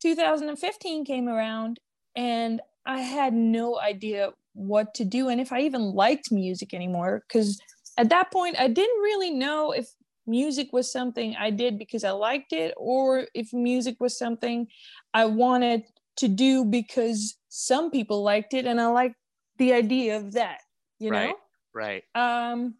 2015 0.00 1.04
came 1.04 1.28
around 1.28 1.80
and 2.16 2.60
I 2.86 3.00
had 3.00 3.34
no 3.34 3.78
idea 3.78 4.30
what 4.54 4.94
to 4.94 5.04
do 5.04 5.28
and 5.28 5.40
if 5.40 5.52
I 5.52 5.60
even 5.60 5.92
liked 5.92 6.32
music 6.32 6.74
anymore 6.74 7.22
because 7.28 7.60
at 7.96 8.08
that 8.08 8.32
point 8.32 8.56
I 8.58 8.66
didn't 8.66 9.02
really 9.02 9.30
know 9.30 9.70
if 9.72 9.88
music 10.26 10.72
was 10.72 10.90
something 10.90 11.36
I 11.38 11.50
did 11.50 11.78
because 11.78 12.02
I 12.02 12.10
liked 12.10 12.52
it 12.52 12.74
or 12.76 13.26
if 13.34 13.52
music 13.52 13.96
was 14.00 14.18
something 14.18 14.66
I 15.14 15.26
wanted 15.26 15.84
to 16.16 16.28
do 16.28 16.64
because 16.64 17.36
some 17.48 17.90
people 17.90 18.22
liked 18.22 18.52
it 18.54 18.66
and 18.66 18.80
I 18.80 18.86
liked 18.88 19.16
the 19.58 19.72
idea 19.72 20.16
of 20.16 20.32
that, 20.32 20.60
you 20.98 21.10
right, 21.10 21.28
know? 21.28 21.36
Right. 21.74 22.04
Um 22.14 22.74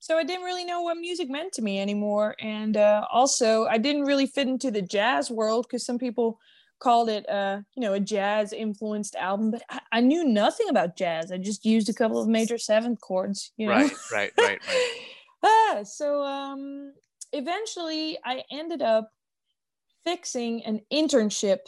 so 0.00 0.16
I 0.16 0.24
didn't 0.24 0.44
really 0.44 0.64
know 0.64 0.80
what 0.80 0.96
music 0.96 1.28
meant 1.28 1.52
to 1.52 1.62
me 1.62 1.78
anymore. 1.78 2.34
And 2.40 2.74
uh, 2.78 3.04
also, 3.12 3.66
I 3.66 3.76
didn't 3.76 4.06
really 4.06 4.26
fit 4.26 4.48
into 4.48 4.70
the 4.70 4.80
jazz 4.80 5.30
world 5.30 5.66
because 5.68 5.84
some 5.84 5.98
people 5.98 6.40
called 6.78 7.10
it, 7.10 7.28
uh, 7.28 7.60
you 7.76 7.82
know, 7.82 7.92
a 7.92 8.00
jazz 8.00 8.54
influenced 8.54 9.14
album. 9.16 9.50
But 9.50 9.62
I, 9.68 9.80
I, 9.92 10.00
knew 10.00 10.24
nothing 10.24 10.70
about 10.70 10.96
jazz. 10.96 11.30
I 11.30 11.36
just 11.36 11.66
used 11.66 11.90
a 11.90 11.94
couple 11.94 12.20
of 12.20 12.28
major 12.28 12.56
seventh 12.56 13.02
chords. 13.02 13.52
You 13.58 13.66
know? 13.66 13.74
Right, 13.74 13.92
right, 14.10 14.32
right, 14.38 14.60
right. 14.66 14.92
ah, 15.44 15.82
so 15.84 16.22
um, 16.22 16.94
eventually, 17.34 18.18
I 18.24 18.42
ended 18.50 18.80
up 18.80 19.12
fixing 20.02 20.64
an 20.64 20.80
internship 20.90 21.58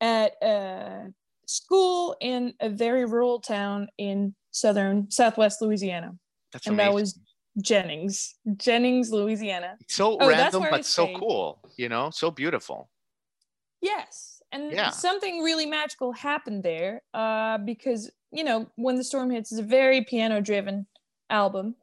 at 0.00 0.32
a 0.42 1.12
school 1.48 2.14
in 2.20 2.52
a 2.60 2.68
very 2.68 3.06
rural 3.06 3.40
town 3.40 3.88
in 3.96 4.34
southern 4.50 5.10
southwest 5.10 5.62
Louisiana. 5.62 6.12
That's 6.52 6.66
and 6.66 6.74
amazing. 6.74 6.90
that 6.90 6.94
was 6.94 7.20
Jennings, 7.62 8.34
Jennings, 8.56 9.10
Louisiana. 9.10 9.76
So 9.88 10.18
oh, 10.20 10.28
random, 10.28 10.66
but 10.70 10.84
so 10.84 11.12
cool, 11.16 11.60
you 11.76 11.88
know, 11.88 12.10
so 12.10 12.30
beautiful. 12.30 12.90
Yes. 13.80 14.42
And 14.52 14.72
yeah. 14.72 14.90
something 14.90 15.42
really 15.42 15.66
magical 15.66 16.12
happened 16.12 16.62
there 16.62 17.02
uh, 17.14 17.58
because, 17.58 18.10
you 18.30 18.44
know, 18.44 18.66
When 18.76 18.96
the 18.96 19.04
Storm 19.04 19.30
Hits 19.30 19.50
is 19.50 19.58
a 19.58 19.62
very 19.62 20.04
piano 20.04 20.40
driven 20.40 20.86
album. 21.30 21.74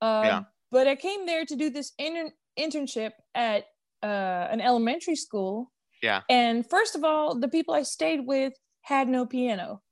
Uh, 0.00 0.22
yeah. 0.24 0.42
But 0.70 0.86
I 0.86 0.96
came 0.96 1.26
there 1.26 1.44
to 1.44 1.56
do 1.56 1.70
this 1.70 1.92
inter- 1.98 2.32
internship 2.58 3.12
at 3.34 3.64
uh, 4.02 4.06
an 4.50 4.60
elementary 4.60 5.16
school. 5.16 5.72
Yeah. 6.02 6.22
And 6.28 6.68
first 6.68 6.94
of 6.94 7.04
all, 7.04 7.38
the 7.38 7.48
people 7.48 7.74
I 7.74 7.82
stayed 7.82 8.26
with 8.26 8.52
had 8.88 9.08
no 9.08 9.26
piano. 9.26 9.82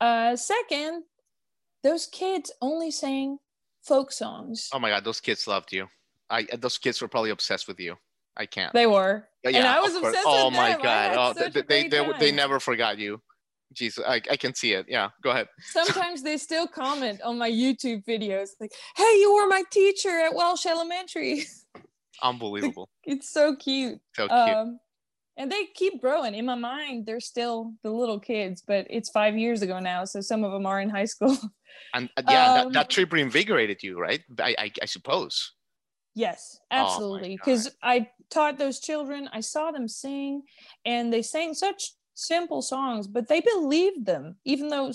Uh, 0.00 0.34
second, 0.34 1.04
those 1.82 2.06
kids 2.06 2.52
only 2.60 2.90
sang 2.90 3.38
folk 3.82 4.10
songs. 4.10 4.68
Oh 4.72 4.80
my 4.80 4.90
god, 4.90 5.04
those 5.04 5.20
kids 5.20 5.46
loved 5.46 5.72
you. 5.72 5.86
I 6.28 6.42
those 6.58 6.76
kids 6.76 7.00
were 7.00 7.08
probably 7.08 7.30
obsessed 7.30 7.68
with 7.68 7.78
you. 7.78 7.94
I 8.36 8.44
can't. 8.44 8.72
They 8.72 8.86
were. 8.86 9.28
Yeah, 9.44 9.58
and 9.58 9.66
I 9.66 9.80
was 9.80 9.94
obsessed 9.94 10.26
oh 10.26 10.50
my 10.50 10.72
them. 10.72 10.82
god. 10.82 11.16
Oh, 11.16 11.48
they 11.50 11.88
they, 11.88 12.12
they, 12.18 12.32
never 12.32 12.58
forgot 12.58 12.98
you. 12.98 13.22
Jesus, 13.72 14.04
I, 14.06 14.16
I 14.30 14.36
can 14.36 14.54
see 14.54 14.72
it. 14.72 14.86
Yeah, 14.88 15.10
go 15.22 15.30
ahead. 15.30 15.46
Sometimes 15.60 16.22
they 16.22 16.36
still 16.36 16.66
comment 16.66 17.22
on 17.22 17.38
my 17.38 17.50
YouTube 17.50 18.04
videos 18.04 18.50
like, 18.60 18.72
"Hey, 18.96 19.20
you 19.20 19.32
were 19.34 19.46
my 19.46 19.62
teacher 19.70 20.10
at 20.10 20.34
Welsh 20.34 20.66
Elementary." 20.66 21.44
Unbelievable. 22.22 22.88
it's 23.04 23.30
so 23.30 23.54
cute. 23.54 24.00
So 24.16 24.26
cute. 24.26 24.32
Um, 24.32 24.80
and 25.36 25.50
they 25.50 25.66
keep 25.74 26.00
growing. 26.00 26.34
In 26.34 26.46
my 26.46 26.54
mind 26.54 27.06
they're 27.06 27.20
still 27.20 27.72
the 27.82 27.90
little 27.90 28.20
kids 28.20 28.62
but 28.66 28.86
it's 28.90 29.10
five 29.10 29.36
years 29.36 29.62
ago 29.62 29.78
now 29.78 30.04
so 30.04 30.20
some 30.20 30.44
of 30.44 30.52
them 30.52 30.66
are 30.66 30.80
in 30.80 30.90
high 30.90 31.04
school. 31.04 31.36
And 31.92 32.08
uh, 32.16 32.22
yeah 32.28 32.46
um, 32.46 32.54
that, 32.54 32.72
that, 32.72 32.90
trip 32.90 33.12
reinvigorated 33.12 33.82
you 33.82 33.98
right? 34.00 34.22
I, 34.38 34.54
I, 34.58 34.72
I 34.82 34.86
suppose. 34.86 35.52
Yes 36.14 36.58
oh 36.70 36.76
absolutely 36.76 37.36
because 37.36 37.68
oh 37.68 37.72
i 37.82 38.08
taught 38.30 38.56
those 38.58 38.80
children 38.80 39.28
i 39.32 39.40
saw 39.40 39.70
them 39.70 39.86
sing 39.86 40.42
and 40.86 41.12
they 41.12 41.22
sang 41.22 41.52
such 41.52 41.92
simple 42.14 42.62
songs 42.62 43.06
but 43.06 43.28
they 43.28 43.40
believed 43.40 44.06
them 44.06 44.36
even 44.44 44.68
though 44.68 44.90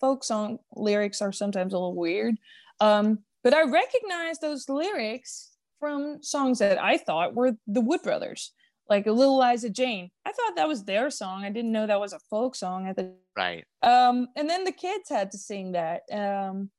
folk 0.00 0.24
song 0.24 0.58
lyrics 0.74 1.22
are 1.22 1.32
sometimes 1.32 1.72
a 1.72 1.78
little 1.78 1.94
weird. 1.94 2.36
Um, 2.80 3.20
but 3.44 3.54
i 3.54 3.62
recognized 3.62 4.40
those 4.40 4.68
lyrics 4.68 5.52
from 5.78 6.22
songs 6.22 6.58
that 6.58 6.82
i 6.82 6.96
thought 6.98 7.34
were 7.34 7.52
the 7.66 7.80
wood 7.80 8.02
brothers 8.02 8.52
like 8.88 9.06
a 9.06 9.12
little 9.12 9.38
Liza 9.38 9.70
Jane. 9.70 10.10
I 10.24 10.32
thought 10.32 10.56
that 10.56 10.68
was 10.68 10.84
their 10.84 11.10
song. 11.10 11.44
I 11.44 11.50
didn't 11.50 11.72
know 11.72 11.86
that 11.86 12.00
was 12.00 12.12
a 12.12 12.18
folk 12.30 12.54
song 12.54 12.86
at 12.86 12.96
the 12.96 13.14
right. 13.36 13.64
Um, 13.82 14.28
and 14.36 14.48
then 14.48 14.64
the 14.64 14.72
kids 14.72 15.08
had 15.08 15.30
to 15.32 15.38
sing 15.38 15.72
that. 15.72 16.02
Um, 16.12 16.70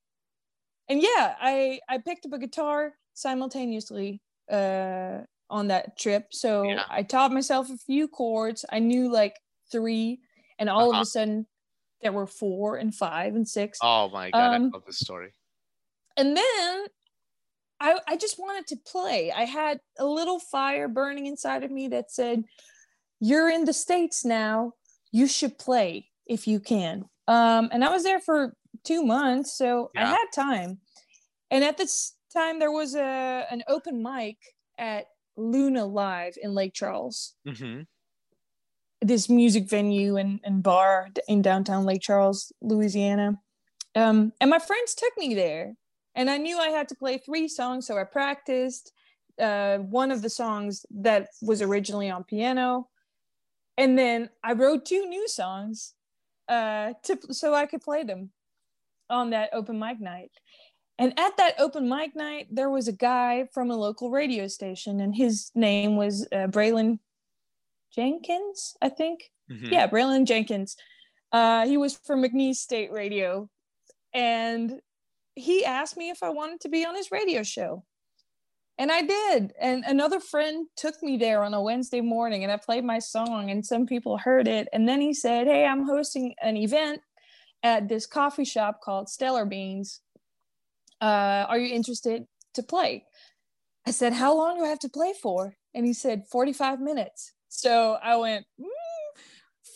and 0.87 1.01
yeah, 1.01 1.35
I 1.39 1.79
I 1.89 1.97
picked 1.97 2.25
up 2.25 2.33
a 2.33 2.39
guitar 2.39 2.93
simultaneously 3.13 4.21
uh 4.51 5.19
on 5.49 5.67
that 5.67 5.97
trip. 5.97 6.27
So 6.31 6.63
yeah. 6.63 6.83
I 6.89 7.03
taught 7.03 7.31
myself 7.31 7.69
a 7.69 7.77
few 7.77 8.07
chords. 8.07 8.65
I 8.71 8.79
knew 8.79 9.11
like 9.11 9.35
three, 9.71 10.19
and 10.59 10.69
all 10.69 10.89
uh-huh. 10.89 10.99
of 10.99 11.03
a 11.03 11.05
sudden 11.05 11.47
there 12.01 12.11
were 12.11 12.27
four 12.27 12.77
and 12.77 12.93
five 12.93 13.35
and 13.35 13.47
six. 13.47 13.79
Oh 13.81 14.09
my 14.09 14.31
god, 14.31 14.55
um, 14.55 14.71
I 14.73 14.77
love 14.77 14.85
this 14.85 14.99
story. 14.99 15.31
And 16.17 16.37
then 16.37 16.85
I, 17.86 18.00
I 18.08 18.17
just 18.17 18.39
wanted 18.39 18.65
to 18.67 18.78
play. 18.78 19.32
I 19.32 19.43
had 19.43 19.80
a 20.00 20.06
little 20.06 20.39
fire 20.39 20.88
burning 20.88 21.28
inside 21.28 21.63
of 21.63 21.69
me 21.69 21.88
that 21.89 22.12
said, 22.12 22.43
You're 23.19 23.50
in 23.50 23.65
the 23.65 23.74
States 23.74 24.26
now. 24.26 24.74
You 25.12 25.28
should 25.28 25.60
play 25.60 26.10
if 26.26 26.48
you 26.48 26.60
can. 26.60 27.06
Um, 27.28 27.69
and 27.71 27.86
I 27.86 27.89
was 27.89 28.04
there 28.04 28.19
for 28.19 28.56
two 28.84 29.04
months, 29.04 29.56
so 29.56 29.91
yeah. 29.93 30.08
I 30.08 30.10
had 30.10 30.26
time. 30.34 30.80
And 31.52 31.63
at 31.63 31.78
this 31.78 32.15
time, 32.34 32.58
there 32.58 32.71
was 32.71 32.95
a 32.95 33.45
an 33.52 33.63
open 33.67 34.02
mic 34.02 34.38
at 34.80 35.06
Luna 35.38 35.86
Live 35.86 36.38
in 36.41 36.56
Lake 36.56 36.74
Charles. 36.74 37.36
Mm-hmm. 37.48 37.82
This 39.02 39.30
music 39.30 39.69
venue 39.69 40.17
and, 40.17 40.39
and 40.43 40.63
bar 40.63 41.10
in 41.28 41.43
downtown 41.43 41.86
Lake 41.86 42.02
Charles, 42.02 42.52
Louisiana. 42.62 43.39
Um, 43.93 44.34
and 44.41 44.50
my 44.50 44.60
friends 44.60 44.95
took 44.95 45.15
me 45.17 45.36
there 45.36 45.76
and 46.15 46.30
I 46.30 46.38
knew 46.38 46.58
I 46.58 46.69
had 46.69 46.88
to 46.89 46.95
play 46.95 47.17
three 47.17 47.47
songs, 47.47 47.86
so 47.86 47.97
I 47.97 48.04
practiced 48.04 48.91
uh, 49.39 49.78
one 49.78 50.12
of 50.12 50.21
the 50.21 50.30
songs 50.30 50.86
that 50.91 51.30
was 51.41 51.62
originally 51.62 52.10
on 52.10 52.23
piano, 52.23 52.88
and 53.78 53.97
then 53.97 54.30
I 54.43 54.54
wrote 54.54 54.86
two 54.86 55.08
new 55.08 55.28
songs 55.28 55.93
uh, 56.47 56.93
to 57.04 57.19
so 57.32 57.54
I 57.54 57.65
could 57.65 57.82
play 57.82 58.04
them 58.04 58.32
on 59.10 59.32
that 59.32 59.49
open 59.54 59.78
mic 59.78 59.99
night. 59.99 60.32
And 60.97 61.17
at 61.19 61.36
that 61.38 61.56
open 61.60 61.89
mic 61.89 62.15
night, 62.15 62.47
there 62.49 62.69
was 62.69 62.88
a 62.88 62.93
guy 62.93 63.47
from 63.54 63.69
a 63.69 63.75
local 63.75 64.12
radio 64.12 64.47
station, 64.47 65.01
and 65.01 65.13
his 65.13 65.51
name 65.54 65.97
was 65.97 66.25
uh, 66.32 66.47
Braylon 66.47 66.99
Jenkins, 67.93 68.75
I 68.82 68.89
think. 68.89 69.32
Mm-hmm. 69.51 69.73
Yeah, 69.73 69.88
Braylon 69.88 70.25
Jenkins. 70.25 70.78
Uh, 71.32 71.65
he 71.67 71.75
was 71.75 71.97
from 71.97 72.23
McNeese 72.23 72.56
State 72.56 72.91
Radio, 72.91 73.49
and 74.13 74.80
he 75.36 75.65
asked 75.65 75.98
me 75.98 76.10
if 76.10 76.24
I 76.24 76.30
wanted 76.30 76.62
to 76.62 76.69
be 76.69 76.86
on 76.86 76.95
his 76.95 77.12
radio 77.12 77.43
show. 77.43 77.84
And 78.78 78.91
I 78.91 79.02
did. 79.04 79.54
And 79.60 79.84
another 79.86 80.19
friend 80.19 80.67
took 80.76 81.02
me 81.02 81.17
there 81.17 81.43
on 81.43 81.54
a 81.54 81.62
Wednesday 81.62 82.02
morning 82.02 82.43
and 82.43 82.52
I 82.52 82.58
played 82.58 82.84
my 82.84 83.00
song 83.00 83.50
and 83.50 83.65
some 83.65 83.86
people 83.86 84.17
heard 84.17 84.48
it. 84.48 84.67
And 84.74 84.88
then 84.88 85.00
he 85.00 85.13
said, 85.13 85.48
Hey, 85.48 85.65
I'm 85.65 85.86
hosting 85.86 86.36
an 86.41 86.58
event 86.58 87.02
at 87.63 87.88
this 87.88 88.06
coffee 88.06 88.43
shop 88.43 88.82
called 88.84 89.10
Stellar 89.10 89.45
Beans. 89.45 90.02
Uh, 91.02 91.45
are 91.48 91.58
you 91.58 91.74
interested 91.74 92.26
to 92.56 92.63
play? 92.63 93.06
I 93.88 93.91
said, 93.91 94.13
How 94.13 94.36
long 94.36 94.58
do 94.58 94.65
I 94.65 94.69
have 94.69 94.80
to 94.80 94.89
play 94.89 95.13
for? 95.21 95.56
And 95.74 95.86
he 95.86 95.93
said, 95.93 96.28
45 96.30 96.82
minutes. 96.82 97.34
So 97.48 97.98
I 98.04 98.17
went, 98.17 98.45
mm, 98.60 99.21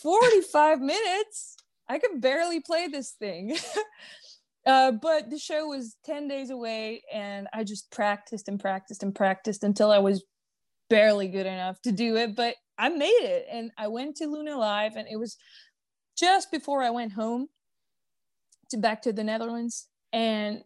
45 0.02 0.82
minutes? 0.82 1.56
I 1.88 2.00
could 2.00 2.22
barely 2.22 2.60
play 2.60 2.88
this 2.88 3.12
thing. 3.12 3.56
Uh, 4.66 4.92
but 4.92 5.30
the 5.30 5.40
show 5.40 5.68
was 5.68 5.96
10 6.06 6.28
days 6.28 6.50
away 6.50 7.02
and 7.14 7.48
I 7.54 7.64
just 7.64 7.90
practiced 7.92 8.48
and 8.48 8.60
practiced 8.60 9.04
and 9.04 9.16
practiced 9.16 9.64
until 9.64 9.92
I 9.92 10.00
was 10.00 10.24
barely 10.90 11.28
good 11.28 11.46
enough 11.46 11.82
to 11.84 11.92
do 11.92 12.18
it. 12.18 12.36
But 12.36 12.56
I 12.78 12.90
made 12.90 13.08
it 13.08 13.48
and 13.52 13.72
I 13.78 13.88
went 13.88 14.18
to 14.18 14.28
Luna 14.28 14.58
Live 14.58 14.96
and 14.96 15.08
it 15.10 15.18
was 15.18 15.38
just 16.18 16.52
before 16.52 16.84
I 16.84 16.90
went 16.90 17.14
home 17.14 17.48
to 18.70 18.78
back 18.78 19.02
to 19.04 19.14
the 19.14 19.24
Netherlands. 19.24 19.88
And 20.12 20.64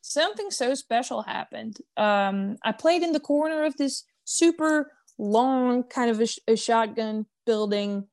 something 0.00 0.50
so 0.50 0.74
special 0.74 1.22
happened. 1.22 1.78
Um, 1.96 2.56
I 2.62 2.72
played 2.72 3.02
in 3.02 3.12
the 3.12 3.20
corner 3.20 3.64
of 3.64 3.76
this 3.76 4.04
super 4.24 4.92
long 5.18 5.82
kind 5.82 6.10
of 6.10 6.20
a, 6.20 6.26
a 6.52 6.56
shotgun 6.56 7.26
building 7.44 8.06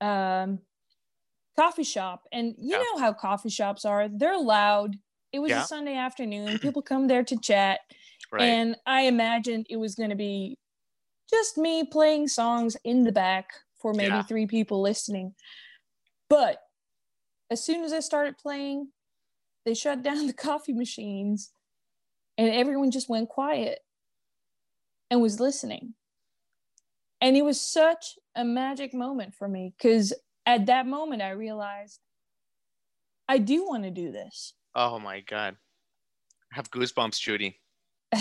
um, 0.00 0.58
coffee 1.56 1.84
shop. 1.84 2.26
And 2.32 2.54
you 2.58 2.76
yeah. 2.76 2.78
know 2.78 2.98
how 2.98 3.12
coffee 3.12 3.50
shops 3.50 3.84
are, 3.84 4.08
they're 4.08 4.38
loud. 4.38 4.96
It 5.32 5.38
was 5.38 5.50
yeah. 5.50 5.62
a 5.62 5.66
Sunday 5.66 5.96
afternoon. 5.96 6.58
People 6.62 6.82
come 6.82 7.08
there 7.08 7.24
to 7.24 7.38
chat. 7.38 7.80
Right. 8.30 8.42
And 8.42 8.76
I 8.86 9.02
imagined 9.02 9.66
it 9.68 9.76
was 9.76 9.94
going 9.94 10.10
to 10.10 10.16
be 10.16 10.56
just 11.30 11.58
me 11.58 11.84
playing 11.84 12.28
songs 12.28 12.76
in 12.84 13.04
the 13.04 13.12
back 13.12 13.50
for 13.80 13.92
maybe 13.92 14.14
yeah. 14.14 14.22
three 14.22 14.46
people 14.46 14.80
listening. 14.80 15.34
But 16.30 16.58
as 17.50 17.64
soon 17.64 17.84
as 17.84 17.92
I 17.92 18.00
started 18.00 18.38
playing, 18.38 18.88
they 19.64 19.74
shut 19.74 20.02
down 20.02 20.26
the 20.28 20.32
coffee 20.32 20.72
machines 20.72 21.50
and 22.38 22.48
everyone 22.48 22.90
just 22.90 23.08
went 23.08 23.28
quiet 23.28 23.80
and 25.10 25.20
was 25.20 25.40
listening. 25.40 25.94
And 27.20 27.36
it 27.36 27.42
was 27.42 27.60
such 27.60 28.18
a 28.34 28.44
magic 28.44 28.94
moment 28.94 29.34
for 29.34 29.46
me 29.46 29.74
because 29.76 30.12
at 30.46 30.66
that 30.66 30.86
moment 30.86 31.22
I 31.22 31.30
realized 31.30 32.00
I 33.28 33.38
do 33.38 33.64
want 33.66 33.84
to 33.84 33.90
do 33.90 34.12
this. 34.12 34.54
Oh 34.74 34.98
my 34.98 35.20
God. 35.20 35.56
I 36.52 36.56
have 36.56 36.70
goosebumps, 36.70 37.18
Judy. 37.18 37.58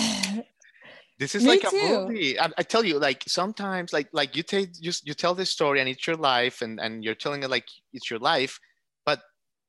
this 1.19 1.35
is 1.35 1.45
like 1.45 1.61
too. 1.69 1.77
a 1.77 2.07
movie. 2.07 2.39
I, 2.39 2.49
I, 2.57 2.63
tell 2.63 2.85
you, 2.85 2.97
like 2.97 3.23
sometimes, 3.27 3.91
like 3.91 4.07
like 4.13 4.37
you 4.37 4.43
take 4.43 4.69
you, 4.79 4.91
you 5.03 5.13
tell 5.13 5.35
this 5.35 5.49
story 5.49 5.81
and 5.81 5.89
it's 5.89 6.07
your 6.07 6.15
life, 6.15 6.61
and 6.61 6.79
and 6.79 7.03
you're 7.03 7.15
telling 7.15 7.43
it 7.43 7.49
like 7.49 7.67
it's 7.91 8.09
your 8.09 8.19
life, 8.19 8.57
but 9.05 9.19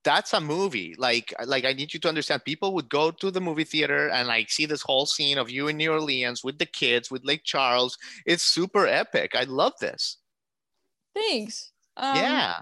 that's 0.05 0.31
a 0.31 0.39
movie. 0.39 0.95
Like 0.97 1.33
like 1.45 1.65
I 1.65 1.73
need 1.73 1.93
you 1.93 1.99
to 1.99 2.07
understand. 2.07 2.45
People 2.45 2.73
would 2.75 2.89
go 2.89 3.11
to 3.11 3.29
the 3.29 3.41
movie 3.41 3.65
theater 3.65 4.09
and 4.09 4.29
like 4.29 4.49
see 4.49 4.65
this 4.65 4.81
whole 4.81 5.05
scene 5.05 5.37
of 5.37 5.49
you 5.49 5.67
in 5.67 5.75
New 5.75 5.91
Orleans 5.91 6.41
with 6.41 6.57
the 6.57 6.65
kids 6.65 7.11
with 7.11 7.25
Lake 7.25 7.43
Charles. 7.43 7.97
It's 8.25 8.43
super 8.43 8.87
epic. 8.87 9.31
I 9.35 9.43
love 9.43 9.73
this. 9.81 10.19
Thanks. 11.13 11.72
Um, 11.97 12.15
yeah. 12.15 12.59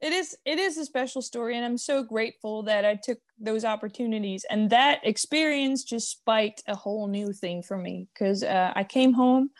it 0.00 0.12
is 0.12 0.36
it 0.44 0.58
is 0.58 0.78
a 0.78 0.84
special 0.84 1.22
story 1.22 1.56
and 1.56 1.64
i'm 1.64 1.78
so 1.78 2.02
grateful 2.02 2.62
that 2.62 2.84
i 2.84 2.94
took 2.94 3.18
those 3.38 3.64
opportunities 3.64 4.44
and 4.48 4.70
that 4.70 5.00
experience 5.02 5.82
just 5.82 6.10
spiked 6.10 6.62
a 6.68 6.76
whole 6.76 7.08
new 7.08 7.32
thing 7.32 7.62
for 7.62 7.76
me 7.76 8.06
because 8.14 8.44
uh, 8.44 8.72
i 8.76 8.84
came 8.84 9.12
home 9.12 9.50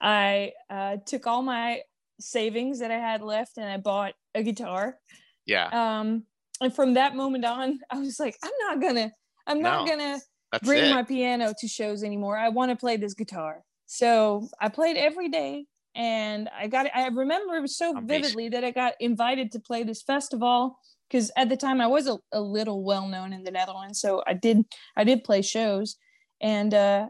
i 0.00 0.52
uh, 0.68 0.96
took 1.06 1.26
all 1.26 1.42
my 1.42 1.80
savings 2.20 2.78
that 2.78 2.90
i 2.90 2.98
had 2.98 3.22
left 3.22 3.56
and 3.56 3.66
i 3.66 3.76
bought 3.76 4.14
a 4.34 4.42
guitar. 4.42 4.98
Yeah. 5.46 5.68
Um 5.72 6.24
and 6.60 6.74
from 6.74 6.94
that 6.94 7.16
moment 7.16 7.44
on 7.44 7.80
i 7.90 7.98
was 7.98 8.20
like 8.20 8.36
i'm 8.44 8.52
not 8.60 8.80
gonna 8.80 9.10
i'm 9.46 9.60
no, 9.60 9.70
not 9.70 9.88
gonna 9.88 10.20
bring 10.62 10.84
it. 10.84 10.94
my 10.94 11.02
piano 11.02 11.52
to 11.58 11.68
shows 11.68 12.04
anymore. 12.04 12.36
I 12.36 12.50
want 12.50 12.70
to 12.70 12.76
play 12.76 12.96
this 12.96 13.14
guitar. 13.14 13.62
So 13.86 14.48
i 14.60 14.68
played 14.68 14.96
every 14.96 15.28
day 15.28 15.66
and 15.94 16.48
I 16.56 16.68
got 16.68 16.86
I 16.94 17.06
remember 17.08 17.56
it 17.56 17.62
was 17.62 17.76
so 17.76 17.98
vividly 18.00 18.48
that 18.50 18.64
I 18.64 18.70
got 18.70 18.94
invited 19.00 19.52
to 19.52 19.60
play 19.60 19.82
this 19.82 20.02
festival 20.02 20.78
because 21.08 21.30
at 21.36 21.48
the 21.48 21.56
time 21.56 21.80
I 21.80 21.86
was 21.86 22.06
a, 22.08 22.18
a 22.32 22.40
little 22.40 22.82
well 22.82 23.06
known 23.06 23.32
in 23.32 23.44
the 23.44 23.50
Netherlands, 23.50 24.00
so 24.00 24.22
I 24.26 24.34
did 24.34 24.64
I 24.96 25.04
did 25.04 25.24
play 25.24 25.42
shows, 25.42 25.96
and 26.40 26.72
uh, 26.72 27.08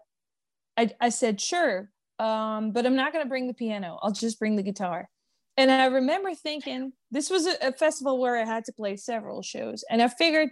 I 0.77 0.91
I 1.01 1.09
said 1.11 1.41
sure, 1.41 1.91
um, 2.19 2.73
but 2.73 2.87
I'm 2.87 2.97
not 2.97 3.13
gonna 3.13 3.27
bring 3.27 3.47
the 3.47 3.55
piano. 3.55 3.99
I'll 4.03 4.13
just 4.13 4.39
bring 4.39 4.57
the 4.57 4.63
guitar. 4.63 5.09
And 5.57 5.71
I 5.71 5.87
remember 5.87 6.35
thinking 6.35 6.93
this 7.11 7.29
was 7.29 7.47
a, 7.47 7.57
a 7.61 7.73
festival 7.73 8.19
where 8.19 8.37
I 8.37 8.45
had 8.45 8.65
to 8.65 8.73
play 8.73 8.97
several 8.97 9.43
shows, 9.43 9.85
and 9.89 10.03
I 10.03 10.09
figured 10.09 10.51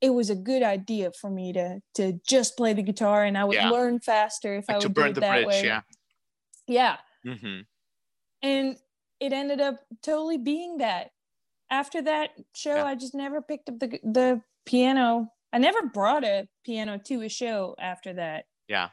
it 0.00 0.10
was 0.10 0.30
a 0.30 0.34
good 0.34 0.64
idea 0.64 1.12
for 1.20 1.30
me 1.30 1.52
to 1.52 1.80
to 1.94 2.18
just 2.26 2.56
play 2.56 2.72
the 2.72 2.82
guitar, 2.82 3.24
and 3.24 3.38
I 3.38 3.44
would 3.44 3.54
yeah. 3.54 3.70
learn 3.70 4.00
faster 4.00 4.56
if 4.56 4.64
like 4.68 4.76
I 4.76 4.78
would 4.80 4.94
do 4.94 5.02
it 5.02 5.14
that 5.14 5.44
bridge, 5.44 5.46
way. 5.46 5.64
Yeah. 5.64 5.80
Yeah. 6.66 6.96
Mm-hmm. 7.26 7.60
And 8.42 8.76
it 9.20 9.32
ended 9.32 9.60
up 9.60 9.76
totally 10.02 10.38
being 10.38 10.78
that. 10.78 11.10
After 11.70 12.02
that 12.02 12.30
show, 12.54 12.74
yeah. 12.74 12.84
I 12.84 12.94
just 12.94 13.14
never 13.14 13.40
picked 13.40 13.68
up 13.68 13.78
the 13.78 13.98
the 14.02 14.42
piano. 14.66 15.28
I 15.52 15.58
never 15.58 15.86
brought 15.86 16.24
a 16.24 16.46
piano 16.64 16.98
to 17.06 17.22
a 17.22 17.28
show 17.28 17.74
after 17.78 18.12
that. 18.14 18.44
Yeah, 18.68 18.88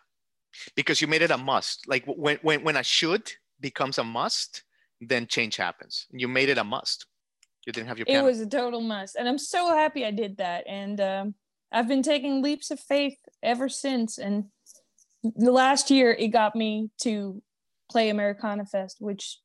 because 0.75 1.01
you 1.01 1.07
made 1.07 1.21
it 1.21 1.31
a 1.31 1.37
must. 1.37 1.87
Like 1.87 2.05
when 2.05 2.37
when 2.41 2.63
when 2.63 2.77
a 2.77 2.83
should 2.83 3.29
becomes 3.59 3.97
a 3.97 4.03
must, 4.03 4.63
then 5.01 5.27
change 5.27 5.57
happens. 5.57 6.07
You 6.11 6.27
made 6.27 6.49
it 6.49 6.57
a 6.57 6.63
must. 6.63 7.05
You 7.65 7.73
didn't 7.73 7.87
have 7.87 7.97
your. 7.97 8.05
Piano. 8.05 8.23
It 8.23 8.29
was 8.29 8.39
a 8.39 8.47
total 8.47 8.81
must, 8.81 9.15
and 9.15 9.27
I'm 9.27 9.37
so 9.37 9.75
happy 9.75 10.05
I 10.05 10.11
did 10.11 10.37
that. 10.37 10.65
And 10.67 11.01
um, 11.01 11.35
I've 11.71 11.87
been 11.87 12.03
taking 12.03 12.41
leaps 12.41 12.71
of 12.71 12.79
faith 12.79 13.17
ever 13.43 13.67
since. 13.69 14.17
And 14.17 14.45
the 15.23 15.51
last 15.51 15.91
year, 15.91 16.11
it 16.13 16.29
got 16.29 16.55
me 16.55 16.91
to 17.01 17.41
play 17.89 18.09
Americana 18.09 18.65
Fest, 18.65 18.97
which 18.99 19.39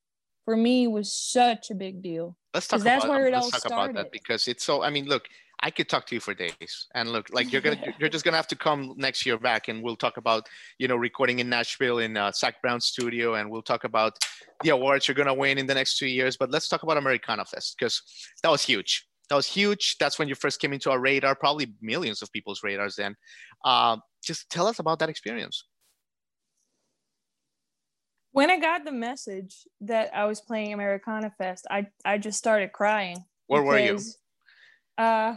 for 0.44 0.56
me 0.56 0.86
was 0.86 1.12
such 1.12 1.70
a 1.70 1.74
big 1.74 2.02
deal. 2.02 2.36
Let's 2.52 2.68
talk 2.68 2.80
that's 2.80 3.04
about, 3.04 3.16
where 3.16 3.26
it 3.26 3.34
all 3.34 3.50
talk 3.50 3.60
started. 3.60 3.90
about 3.90 3.94
that 4.04 4.12
because 4.12 4.46
it's 4.46 4.64
so. 4.64 4.82
I 4.82 4.90
mean, 4.90 5.06
look, 5.06 5.26
I 5.60 5.70
could 5.70 5.88
talk 5.88 6.06
to 6.06 6.14
you 6.14 6.20
for 6.20 6.34
days, 6.34 6.86
and 6.94 7.10
look, 7.10 7.28
like 7.32 7.52
you're 7.52 7.62
gonna, 7.62 7.94
you're 7.98 8.08
just 8.08 8.24
gonna 8.24 8.36
have 8.36 8.48
to 8.48 8.56
come 8.56 8.94
next 8.96 9.26
year 9.26 9.38
back, 9.38 9.68
and 9.68 9.82
we'll 9.82 9.96
talk 9.96 10.16
about, 10.16 10.46
you 10.78 10.86
know, 10.86 10.96
recording 10.96 11.38
in 11.38 11.48
Nashville 11.48 11.98
in 11.98 12.16
uh, 12.16 12.30
Zac 12.32 12.60
Brown 12.62 12.80
studio, 12.80 13.34
and 13.34 13.50
we'll 13.50 13.62
talk 13.62 13.84
about 13.84 14.16
the 14.62 14.70
awards 14.70 15.08
you're 15.08 15.14
gonna 15.14 15.34
win 15.34 15.58
in 15.58 15.66
the 15.66 15.74
next 15.74 15.98
two 15.98 16.06
years. 16.06 16.36
But 16.36 16.50
let's 16.50 16.68
talk 16.68 16.82
about 16.82 16.96
Americana 16.96 17.44
Fest 17.44 17.76
because 17.78 18.02
that 18.42 18.50
was 18.50 18.62
huge. 18.62 19.06
That 19.30 19.36
was 19.36 19.46
huge. 19.46 19.96
That's 19.98 20.18
when 20.18 20.28
you 20.28 20.34
first 20.34 20.60
came 20.60 20.74
into 20.74 20.90
our 20.90 21.00
radar, 21.00 21.34
probably 21.34 21.74
millions 21.80 22.20
of 22.20 22.30
people's 22.30 22.62
radars. 22.62 22.94
Then, 22.96 23.16
uh, 23.64 23.96
just 24.22 24.50
tell 24.50 24.66
us 24.66 24.78
about 24.78 24.98
that 24.98 25.08
experience 25.08 25.64
when 28.34 28.50
I 28.50 28.58
got 28.58 28.84
the 28.84 28.92
message 28.92 29.64
that 29.82 30.10
I 30.12 30.24
was 30.24 30.40
playing 30.40 30.72
Americana 30.74 31.32
Fest, 31.38 31.66
I 31.70 31.86
I 32.04 32.18
just 32.18 32.36
started 32.36 32.72
crying. 32.72 33.24
Where 33.46 33.62
because, 33.62 34.18
were 34.98 35.04
you? 35.04 35.10
Uh, 35.10 35.36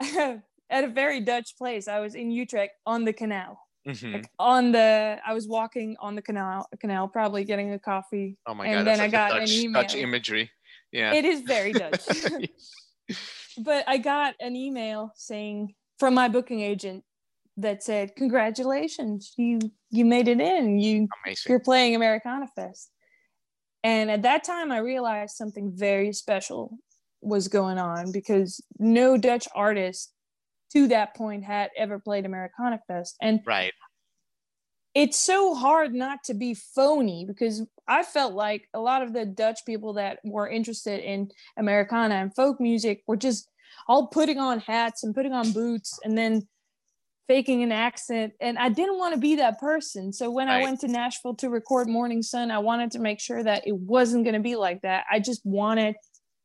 at 0.70 0.84
a 0.84 0.88
very 0.88 1.20
Dutch 1.20 1.56
place. 1.56 1.86
I 1.86 2.00
was 2.00 2.16
in 2.16 2.32
Utrecht 2.32 2.74
on 2.84 3.04
the 3.04 3.12
canal. 3.12 3.60
Mm-hmm. 3.86 4.12
Like 4.12 4.30
on 4.40 4.72
the, 4.72 5.18
I 5.24 5.34
was 5.34 5.46
walking 5.46 5.96
on 6.00 6.16
the 6.16 6.22
canal, 6.22 6.68
canal, 6.80 7.08
probably 7.08 7.44
getting 7.44 7.72
a 7.72 7.78
coffee. 7.78 8.38
Oh 8.44 8.54
my 8.54 8.66
god! 8.66 8.78
And 8.78 8.86
then 8.86 9.00
I 9.00 9.06
got 9.08 9.30
Dutch, 9.30 9.50
an 9.50 9.56
email. 9.56 9.82
Dutch 9.82 9.94
imagery. 9.94 10.50
Yeah. 10.90 11.14
It 11.14 11.24
is 11.24 11.42
very 11.42 11.72
Dutch. 11.82 12.04
but 13.58 13.84
I 13.86 13.98
got 13.98 14.34
an 14.40 14.56
email 14.56 15.12
saying 15.14 15.74
from 15.98 16.14
my 16.14 16.28
booking 16.28 16.60
agent 16.60 17.04
that 17.56 17.82
said, 17.82 18.16
"Congratulations, 18.16 19.34
you 19.36 19.58
you 19.90 20.04
made 20.04 20.28
it 20.28 20.40
in. 20.40 20.78
You 20.78 21.08
Amazing. 21.24 21.50
you're 21.50 21.60
playing 21.60 21.94
Americana 21.94 22.46
Fest." 22.54 22.90
And 23.84 24.10
at 24.10 24.22
that 24.22 24.44
time, 24.44 24.70
I 24.70 24.78
realized 24.78 25.36
something 25.36 25.72
very 25.74 26.12
special 26.12 26.78
was 27.20 27.48
going 27.48 27.78
on 27.78 28.12
because 28.12 28.60
no 28.78 29.16
Dutch 29.16 29.46
artist 29.54 30.12
to 30.72 30.88
that 30.88 31.14
point 31.14 31.44
had 31.44 31.70
ever 31.76 31.98
played 31.98 32.24
Americana 32.24 32.80
Fest, 32.86 33.16
and 33.20 33.40
right. 33.46 33.72
It's 34.94 35.18
so 35.18 35.54
hard 35.54 35.94
not 35.94 36.22
to 36.24 36.34
be 36.34 36.52
phony 36.52 37.24
because 37.26 37.66
I 37.88 38.02
felt 38.02 38.34
like 38.34 38.68
a 38.74 38.78
lot 38.78 39.00
of 39.02 39.14
the 39.14 39.24
Dutch 39.24 39.60
people 39.64 39.94
that 39.94 40.18
were 40.22 40.46
interested 40.46 41.00
in 41.00 41.30
Americana 41.56 42.16
and 42.16 42.34
folk 42.34 42.60
music 42.60 43.02
were 43.06 43.16
just 43.16 43.48
all 43.88 44.08
putting 44.08 44.38
on 44.38 44.60
hats 44.60 45.02
and 45.02 45.14
putting 45.14 45.32
on 45.32 45.52
boots 45.52 45.98
and 46.04 46.16
then 46.16 46.46
faking 47.32 47.62
an 47.62 47.72
accent 47.72 48.34
and 48.42 48.58
i 48.58 48.68
didn't 48.68 48.98
want 48.98 49.14
to 49.14 49.18
be 49.18 49.36
that 49.36 49.58
person. 49.58 50.12
So 50.12 50.30
when 50.30 50.48
right. 50.48 50.60
i 50.60 50.62
went 50.62 50.80
to 50.80 50.88
nashville 50.88 51.34
to 51.36 51.48
record 51.48 51.88
morning 51.88 52.20
sun 52.20 52.50
i 52.50 52.58
wanted 52.58 52.90
to 52.90 52.98
make 52.98 53.20
sure 53.20 53.42
that 53.42 53.66
it 53.66 53.74
wasn't 53.74 54.24
going 54.24 54.34
to 54.34 54.40
be 54.40 54.54
like 54.54 54.82
that. 54.82 55.06
I 55.10 55.18
just 55.18 55.40
wanted 55.42 55.94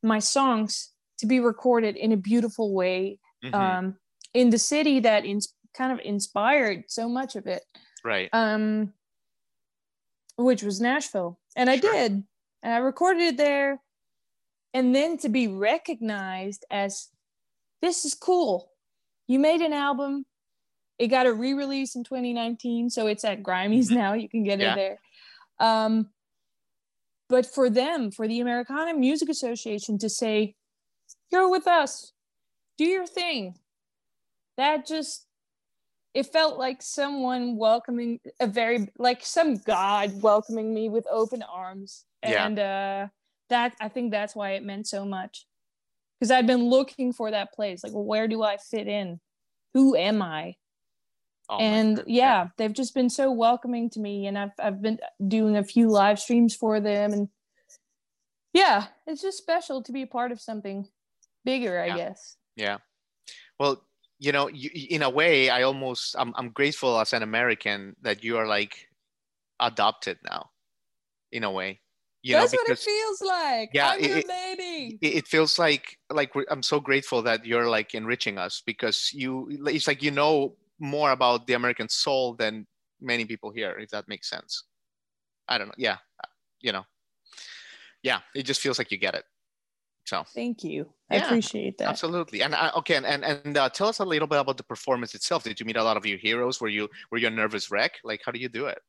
my 0.02 0.19
songs 0.19 0.93
to 1.17 1.26
be 1.26 1.41
recorded 1.41 1.97
in 1.97 2.13
a 2.13 2.17
beautiful 2.17 2.73
way 2.73 3.19
mm-hmm. 3.43 3.54
um, 3.54 3.95
in 4.34 4.50
the 4.50 4.58
city 4.58 5.02
that 5.02 5.26
in, 5.26 5.41
kind 5.76 5.91
of 5.91 6.00
inspired 6.06 6.86
so 6.88 7.10
much 7.10 7.36
of 7.36 7.47
it. 7.47 7.63
Right. 8.06 8.30
Um, 8.32 8.93
which 10.38 10.63
was 10.63 10.80
nashville. 10.80 11.38
And 11.58 11.69
i 11.69 11.76
did. 11.76 12.23
And 12.63 12.73
i 12.73 12.78
recorded 12.78 13.23
it 13.23 13.38
there. 13.38 13.82
And 14.73 14.95
then 14.95 15.17
to 15.17 15.28
be 15.28 15.50
recognized 15.50 16.63
as 16.71 17.10
this 17.82 18.06
is 18.06 18.13
cool. 18.13 18.71
You 19.28 19.38
made 19.39 19.60
an 19.60 19.73
album 19.73 20.23
it 20.99 21.07
got 21.07 21.27
a 21.27 21.33
re-release 21.33 21.95
in 21.95 22.03
2019 22.03 22.89
so 22.89 23.07
it's 23.07 23.23
at 23.23 23.43
Grimey's 23.43 23.88
mm-hmm. 23.88 23.97
now 23.97 24.13
you 24.13 24.29
can 24.29 24.43
get 24.43 24.60
yeah. 24.60 24.73
it 24.73 24.75
there 24.75 24.99
um, 25.60 26.10
but 27.29 27.45
for 27.45 27.69
them 27.69 28.12
for 28.12 28.27
the 28.27 28.39
americana 28.39 28.93
music 28.93 29.29
association 29.29 29.97
to 29.97 30.10
say 30.10 30.55
you're 31.31 31.49
with 31.49 31.67
us 31.67 32.13
do 32.77 32.86
your 32.86 33.07
thing 33.07 33.55
that 34.57 34.88
just 34.88 35.25
it 36.13 36.25
felt 36.25 36.57
like 36.57 36.81
someone 36.81 37.57
welcoming 37.57 38.19
a 38.39 38.47
very 38.47 38.89
like 38.97 39.23
some 39.25 39.57
god 39.57 40.21
welcoming 40.21 40.73
me 40.73 40.89
with 40.89 41.05
open 41.12 41.43
arms 41.43 42.05
and 42.23 42.57
yeah. 42.57 43.03
uh 43.03 43.07
that 43.49 43.73
i 43.79 43.88
think 43.88 44.12
that's 44.12 44.36
why 44.36 44.51
it 44.51 44.63
meant 44.63 44.88
so 44.88 45.05
much 45.05 45.45
because 46.19 46.31
i'd 46.31 46.47
been 46.47 46.69
looking 46.69 47.13
for 47.13 47.31
that 47.31 47.53
place 47.53 47.83
like 47.83 47.93
well, 47.93 48.03
where 48.03 48.27
do 48.27 48.41
i 48.41 48.57
fit 48.57 48.88
in 48.88 49.19
who 49.77 49.95
am 49.95 50.23
I? 50.23 50.55
Oh 51.49 51.60
and 51.60 52.03
yeah, 52.07 52.49
they've 52.57 52.73
just 52.73 52.93
been 52.93 53.10
so 53.10 53.31
welcoming 53.31 53.89
to 53.91 53.99
me, 53.99 54.27
and 54.27 54.38
I've 54.38 54.51
I've 54.60 54.81
been 54.81 54.99
doing 55.27 55.55
a 55.55 55.63
few 55.63 55.89
live 55.89 56.19
streams 56.19 56.53
for 56.53 56.81
them, 56.81 57.13
and 57.13 57.29
yeah, 58.53 58.88
it's 59.05 59.21
just 59.21 59.38
special 59.38 59.81
to 59.83 59.91
be 59.91 60.01
a 60.01 60.07
part 60.07 60.31
of 60.31 60.41
something 60.41 60.88
bigger, 61.45 61.79
I 61.79 61.88
yeah. 61.88 61.97
guess. 61.97 62.36
Yeah. 62.57 62.77
Well, 63.60 63.81
you 64.19 64.31
know, 64.31 64.49
you, 64.49 64.69
in 64.89 65.03
a 65.03 65.10
way, 65.10 65.49
I 65.49 65.63
almost 65.63 66.15
I'm 66.19 66.33
I'm 66.36 66.49
grateful 66.49 66.99
as 66.99 67.13
an 67.13 67.23
American 67.23 67.95
that 68.01 68.23
you 68.23 68.38
are 68.38 68.47
like 68.47 68.89
adopted 69.60 70.17
now, 70.29 70.49
in 71.31 71.45
a 71.45 71.51
way. 71.51 71.79
You 72.23 72.36
That's 72.36 72.51
know, 72.51 72.60
because, 72.65 72.86
what 72.86 72.89
it 72.89 72.91
feels 72.91 73.21
like. 73.21 73.69
Yeah, 73.73 73.91
I'm 73.91 74.03
it, 74.03 74.10
your 74.10 74.23
baby. 74.23 74.97
It, 75.01 75.15
it 75.15 75.27
feels 75.27 75.57
like 75.57 75.97
like 76.10 76.33
I'm 76.49 76.63
so 76.63 76.81
grateful 76.81 77.21
that 77.21 77.45
you're 77.45 77.69
like 77.69 77.95
enriching 77.95 78.38
us 78.38 78.62
because 78.65 79.12
you 79.13 79.47
it's 79.67 79.88
like 79.88 80.03
you 80.03 80.12
know 80.12 80.55
more 80.79 81.11
about 81.11 81.47
the 81.47 81.53
American 81.53 81.89
soul 81.89 82.33
than 82.33 82.67
many 83.01 83.25
people 83.25 83.51
here, 83.51 83.77
if 83.79 83.89
that 83.89 84.07
makes 84.07 84.29
sense. 84.29 84.63
I 85.47 85.57
don't 85.57 85.67
know. 85.67 85.75
Yeah, 85.77 85.97
you 86.61 86.71
know, 86.71 86.83
yeah, 88.03 88.19
it 88.35 88.43
just 88.43 88.61
feels 88.61 88.77
like 88.77 88.91
you 88.91 88.97
get 88.97 89.15
it. 89.15 89.23
So 90.05 90.23
thank 90.33 90.63
you. 90.63 90.87
I 91.11 91.17
yeah, 91.17 91.25
appreciate 91.25 91.77
that. 91.79 91.89
Absolutely. 91.89 92.41
And 92.41 92.53
uh, 92.53 92.71
okay, 92.77 92.95
and 92.95 93.05
and, 93.05 93.23
and 93.23 93.57
uh, 93.57 93.69
tell 93.69 93.87
us 93.87 93.99
a 93.99 94.05
little 94.05 94.27
bit 94.27 94.39
about 94.39 94.57
the 94.57 94.63
performance 94.63 95.15
itself. 95.15 95.43
Did 95.43 95.59
you 95.59 95.65
meet 95.65 95.75
a 95.75 95.83
lot 95.83 95.97
of 95.97 96.05
your 96.05 96.17
heroes? 96.17 96.61
Were 96.61 96.69
you 96.69 96.89
were 97.11 97.17
you 97.17 97.27
a 97.27 97.31
nervous 97.31 97.69
wreck? 97.69 97.99
Like, 98.03 98.21
how 98.25 98.31
do 98.31 98.39
you 98.39 98.49
do 98.49 98.67
it? 98.67 98.79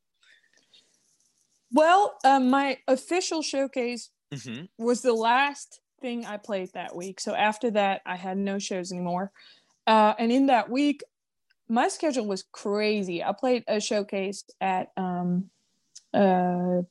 Well, 1.72 2.16
um, 2.24 2.50
my 2.50 2.78
official 2.86 3.42
showcase 3.42 4.10
mm-hmm. 4.32 4.64
was 4.82 5.02
the 5.02 5.12
last 5.12 5.80
thing 6.00 6.24
I 6.24 6.36
played 6.36 6.72
that 6.74 6.94
week. 6.94 7.20
So 7.20 7.34
after 7.34 7.70
that, 7.72 8.00
I 8.06 8.16
had 8.16 8.38
no 8.38 8.58
shows 8.58 8.92
anymore. 8.92 9.32
Uh, 9.86 10.14
and 10.18 10.30
in 10.30 10.46
that 10.46 10.70
week, 10.70 11.02
my 11.68 11.88
schedule 11.88 12.26
was 12.26 12.44
crazy. 12.52 13.22
I 13.22 13.32
played 13.32 13.64
a 13.68 13.80
showcase 13.80 14.44
at 14.60 14.88
um, 14.96 15.50
uh, 16.14 16.82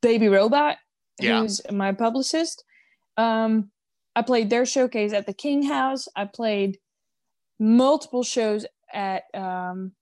Baby 0.00 0.28
Robot, 0.28 0.76
yeah. 1.20 1.40
who's 1.40 1.60
my 1.70 1.92
publicist. 1.92 2.64
Um, 3.16 3.70
I 4.14 4.22
played 4.22 4.50
their 4.50 4.66
showcase 4.66 5.12
at 5.12 5.26
the 5.26 5.32
King 5.32 5.64
House. 5.64 6.06
I 6.14 6.24
played 6.26 6.78
multiple 7.58 8.22
shows 8.22 8.66
at 8.92 9.24
um, 9.34 9.92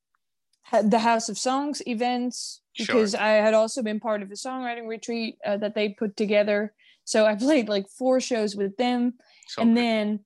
the 0.82 0.98
House 0.98 1.28
of 1.28 1.38
Songs 1.38 1.82
events 1.86 2.60
because 2.76 3.12
sure. 3.12 3.20
I 3.20 3.32
had 3.32 3.54
also 3.54 3.82
been 3.82 4.00
part 4.00 4.22
of 4.22 4.30
a 4.30 4.34
songwriting 4.34 4.86
retreat 4.86 5.38
uh, 5.44 5.56
that 5.58 5.74
they 5.74 5.90
put 5.90 6.16
together. 6.16 6.74
So 7.04 7.24
I 7.24 7.34
played 7.38 7.68
like 7.68 7.88
four 7.88 8.20
shows 8.20 8.54
with 8.54 8.76
them. 8.76 9.14
So 9.48 9.62
and 9.62 9.74
good. 9.74 9.82
then 9.82 10.20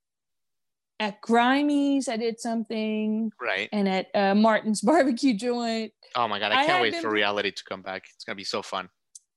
at 1.00 1.22
Grimey's, 1.22 2.08
I 2.08 2.16
did 2.18 2.38
something. 2.38 3.32
Right. 3.40 3.68
And 3.72 3.88
at 3.88 4.06
uh, 4.14 4.34
Martin's 4.34 4.80
barbecue 4.82 5.34
joint. 5.34 5.92
Oh 6.14 6.28
my 6.28 6.38
God. 6.38 6.52
I 6.52 6.66
can't 6.66 6.78
I 6.78 6.82
wait 6.82 6.92
been... 6.92 7.02
for 7.02 7.10
reality 7.10 7.50
to 7.50 7.64
come 7.64 7.82
back. 7.82 8.04
It's 8.14 8.24
going 8.24 8.36
to 8.36 8.40
be 8.40 8.44
so 8.44 8.62
fun. 8.62 8.88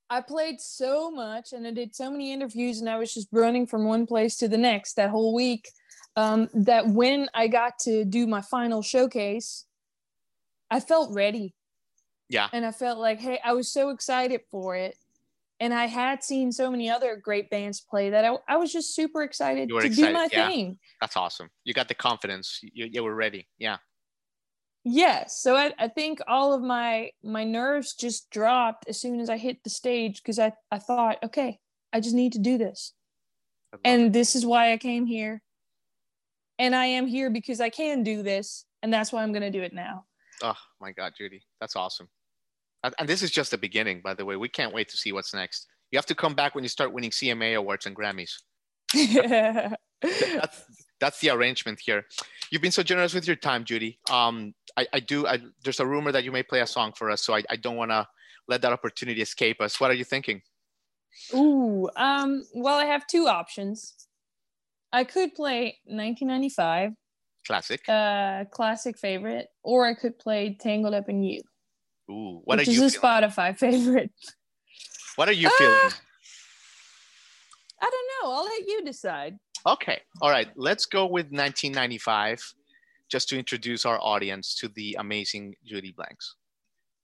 I 0.09 0.21
played 0.21 0.59
so 0.59 1.09
much 1.09 1.53
and 1.53 1.65
I 1.65 1.71
did 1.71 1.95
so 1.95 2.11
many 2.11 2.33
interviews 2.33 2.81
and 2.81 2.89
I 2.89 2.97
was 2.99 3.13
just 3.13 3.29
running 3.31 3.65
from 3.65 3.85
one 3.85 4.05
place 4.05 4.37
to 4.37 4.47
the 4.47 4.57
next 4.57 4.93
that 4.95 5.09
whole 5.09 5.33
week. 5.33 5.69
Um, 6.15 6.49
that 6.53 6.87
when 6.87 7.27
I 7.33 7.47
got 7.47 7.79
to 7.85 8.05
do 8.05 8.27
my 8.27 8.41
final 8.41 8.83
showcase, 8.83 9.65
I 10.69 10.79
felt 10.79 11.15
ready. 11.15 11.55
Yeah. 12.29 12.49
And 12.53 12.65
I 12.65 12.71
felt 12.71 12.99
like, 12.99 13.19
hey, 13.19 13.39
I 13.43 13.53
was 13.53 13.71
so 13.71 13.89
excited 13.89 14.41
for 14.51 14.75
it. 14.75 14.95
And 15.63 15.73
I 15.73 15.85
had 15.85 16.21
seen 16.21 16.51
so 16.51 16.69
many 16.69 16.89
other 16.89 17.15
great 17.15 17.49
bands 17.49 17.79
play 17.79 18.09
that 18.09 18.25
I, 18.25 18.35
I 18.49 18.57
was 18.57 18.73
just 18.73 18.93
super 18.93 19.23
excited 19.23 19.69
to 19.69 19.77
excited. 19.77 19.95
do 19.95 20.11
my 20.11 20.27
yeah. 20.29 20.49
thing. 20.49 20.77
That's 20.99 21.15
awesome. 21.15 21.49
You 21.63 21.73
got 21.73 21.87
the 21.87 21.93
confidence. 21.93 22.59
You, 22.61 22.89
you 22.91 23.01
were 23.01 23.15
ready. 23.15 23.47
Yeah. 23.57 23.77
Yes. 24.83 25.41
So 25.41 25.55
I, 25.55 25.71
I 25.79 25.87
think 25.87 26.19
all 26.27 26.51
of 26.51 26.61
my 26.61 27.11
my 27.23 27.45
nerves 27.45 27.93
just 27.93 28.29
dropped 28.29 28.89
as 28.89 28.99
soon 28.99 29.21
as 29.21 29.29
I 29.29 29.37
hit 29.37 29.63
the 29.63 29.69
stage 29.69 30.21
because 30.21 30.37
I, 30.37 30.51
I 30.69 30.79
thought, 30.79 31.19
okay, 31.23 31.59
I 31.93 32.01
just 32.01 32.13
need 32.13 32.33
to 32.33 32.39
do 32.39 32.57
this. 32.57 32.91
And 33.85 34.07
it. 34.07 34.11
this 34.11 34.35
is 34.35 34.45
why 34.45 34.73
I 34.73 34.77
came 34.77 35.05
here. 35.05 35.41
And 36.59 36.75
I 36.75 36.87
am 36.87 37.07
here 37.07 37.29
because 37.29 37.61
I 37.61 37.69
can 37.69 38.03
do 38.03 38.21
this. 38.21 38.65
And 38.81 38.93
that's 38.93 39.13
why 39.13 39.23
I'm 39.23 39.31
going 39.31 39.43
to 39.43 39.49
do 39.49 39.63
it 39.63 39.71
now. 39.71 40.03
Oh 40.41 40.57
my 40.81 40.91
God, 40.91 41.13
Judy, 41.17 41.41
that's 41.61 41.77
awesome. 41.77 42.09
And 42.99 43.07
this 43.07 43.21
is 43.21 43.31
just 43.31 43.51
the 43.51 43.57
beginning, 43.57 44.01
by 44.01 44.13
the 44.13 44.25
way. 44.25 44.35
We 44.35 44.49
can't 44.49 44.73
wait 44.73 44.89
to 44.89 44.97
see 44.97 45.11
what's 45.11 45.33
next. 45.33 45.67
You 45.91 45.97
have 45.97 46.05
to 46.07 46.15
come 46.15 46.33
back 46.33 46.55
when 46.55 46.63
you 46.63 46.69
start 46.69 46.91
winning 46.91 47.11
CMA 47.11 47.55
awards 47.55 47.85
and 47.85 47.95
Grammys. 47.95 48.31
that's, 50.01 50.65
that's 50.99 51.19
the 51.19 51.29
arrangement 51.29 51.79
here. 51.83 52.05
You've 52.51 52.61
been 52.61 52.71
so 52.71 52.83
generous 52.83 53.13
with 53.13 53.25
your 53.25 53.35
time, 53.35 53.63
Judy. 53.63 53.99
Um, 54.09 54.53
I, 54.75 54.87
I 54.93 54.99
do. 54.99 55.25
I, 55.27 55.39
there's 55.63 55.79
a 55.79 55.85
rumor 55.85 56.11
that 56.11 56.23
you 56.23 56.31
may 56.31 56.43
play 56.43 56.61
a 56.61 56.67
song 56.67 56.93
for 56.95 57.09
us, 57.09 57.23
so 57.23 57.35
I, 57.35 57.43
I 57.49 57.55
don't 57.55 57.77
want 57.77 57.91
to 57.91 58.07
let 58.47 58.61
that 58.63 58.73
opportunity 58.73 59.21
escape 59.21 59.61
us. 59.61 59.79
What 59.79 59.91
are 59.91 59.95
you 59.95 60.03
thinking? 60.03 60.41
Ooh, 61.33 61.89
um, 61.95 62.43
well, 62.53 62.77
I 62.77 62.85
have 62.85 63.07
two 63.07 63.27
options. 63.27 63.93
I 64.91 65.03
could 65.03 65.33
play 65.33 65.77
1995 65.85 66.91
Classic. 67.45 67.81
Uh, 67.89 68.45
classic 68.45 68.97
favorite, 68.97 69.47
or 69.63 69.85
I 69.85 69.93
could 69.93 70.17
play 70.17 70.55
Tangled 70.59 70.93
Up 70.93 71.09
in 71.09 71.23
You. 71.23 71.41
Ooh, 72.09 72.41
what 72.43 72.59
which 72.59 72.67
are 72.67 72.71
you? 72.71 72.83
Is 72.83 72.95
a 72.95 72.99
Spotify 72.99 73.57
favorite. 73.57 74.11
What 75.15 75.29
are 75.29 75.33
you 75.33 75.47
uh, 75.47 75.51
feeling? 75.57 75.91
I 77.81 77.89
don't 77.89 78.09
know. 78.23 78.31
I'll 78.31 78.45
let 78.45 78.67
you 78.67 78.83
decide. 78.83 79.37
Okay. 79.65 80.01
All 80.21 80.29
right. 80.29 80.49
Let's 80.55 80.85
go 80.85 81.05
with 81.05 81.25
1995, 81.25 82.53
just 83.09 83.29
to 83.29 83.37
introduce 83.37 83.85
our 83.85 83.99
audience 84.01 84.55
to 84.55 84.67
the 84.69 84.95
amazing 84.99 85.55
Judy 85.65 85.91
Blanks. 85.91 86.35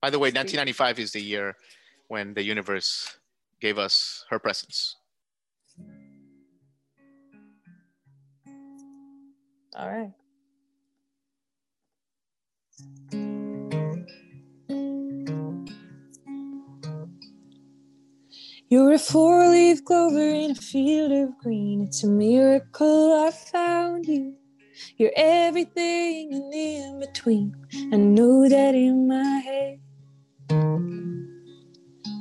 By 0.02 0.10
the 0.10 0.18
way, 0.18 0.28
1995 0.30 1.00
is 1.00 1.12
the 1.12 1.22
year 1.22 1.56
when 2.08 2.34
the 2.34 2.44
universe 2.44 3.18
gave 3.62 3.78
us 3.78 4.26
her 4.30 4.40
presence. 4.40 4.96
All 9.76 9.88
right. 9.88 10.12
You're 18.72 18.94
a 18.94 19.00
four 19.00 19.48
leaf 19.50 19.84
clover 19.84 20.30
in 20.30 20.52
a 20.52 20.54
field 20.54 21.12
of 21.12 21.36
green. 21.40 21.82
It's 21.82 22.04
a 22.04 22.08
miracle 22.08 23.14
I 23.26 23.32
found 23.32 24.06
you. 24.06 24.36
You're 24.96 25.12
everything 25.16 26.32
and 26.36 26.54
in 26.54 27.00
between. 27.00 27.56
I 27.92 27.98
know 27.98 28.48
that 28.48 28.76
in 28.76 29.08
my 29.08 29.40
head. 29.40 29.80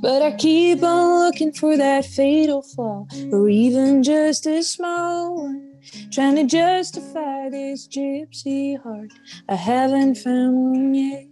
But 0.00 0.22
I 0.22 0.36
keep 0.38 0.82
on 0.82 1.26
looking 1.26 1.52
for 1.52 1.76
that 1.76 2.06
fatal 2.06 2.62
flaw, 2.62 3.06
or 3.30 3.50
even 3.50 4.02
just 4.02 4.46
a 4.46 4.62
small 4.62 5.36
one. 5.36 5.74
Trying 6.10 6.36
to 6.36 6.44
justify 6.44 7.50
this 7.50 7.86
gypsy 7.86 8.82
heart. 8.82 9.12
I 9.50 9.54
haven't 9.54 10.14
found 10.14 10.56
one 10.56 10.94
yet. 10.94 11.26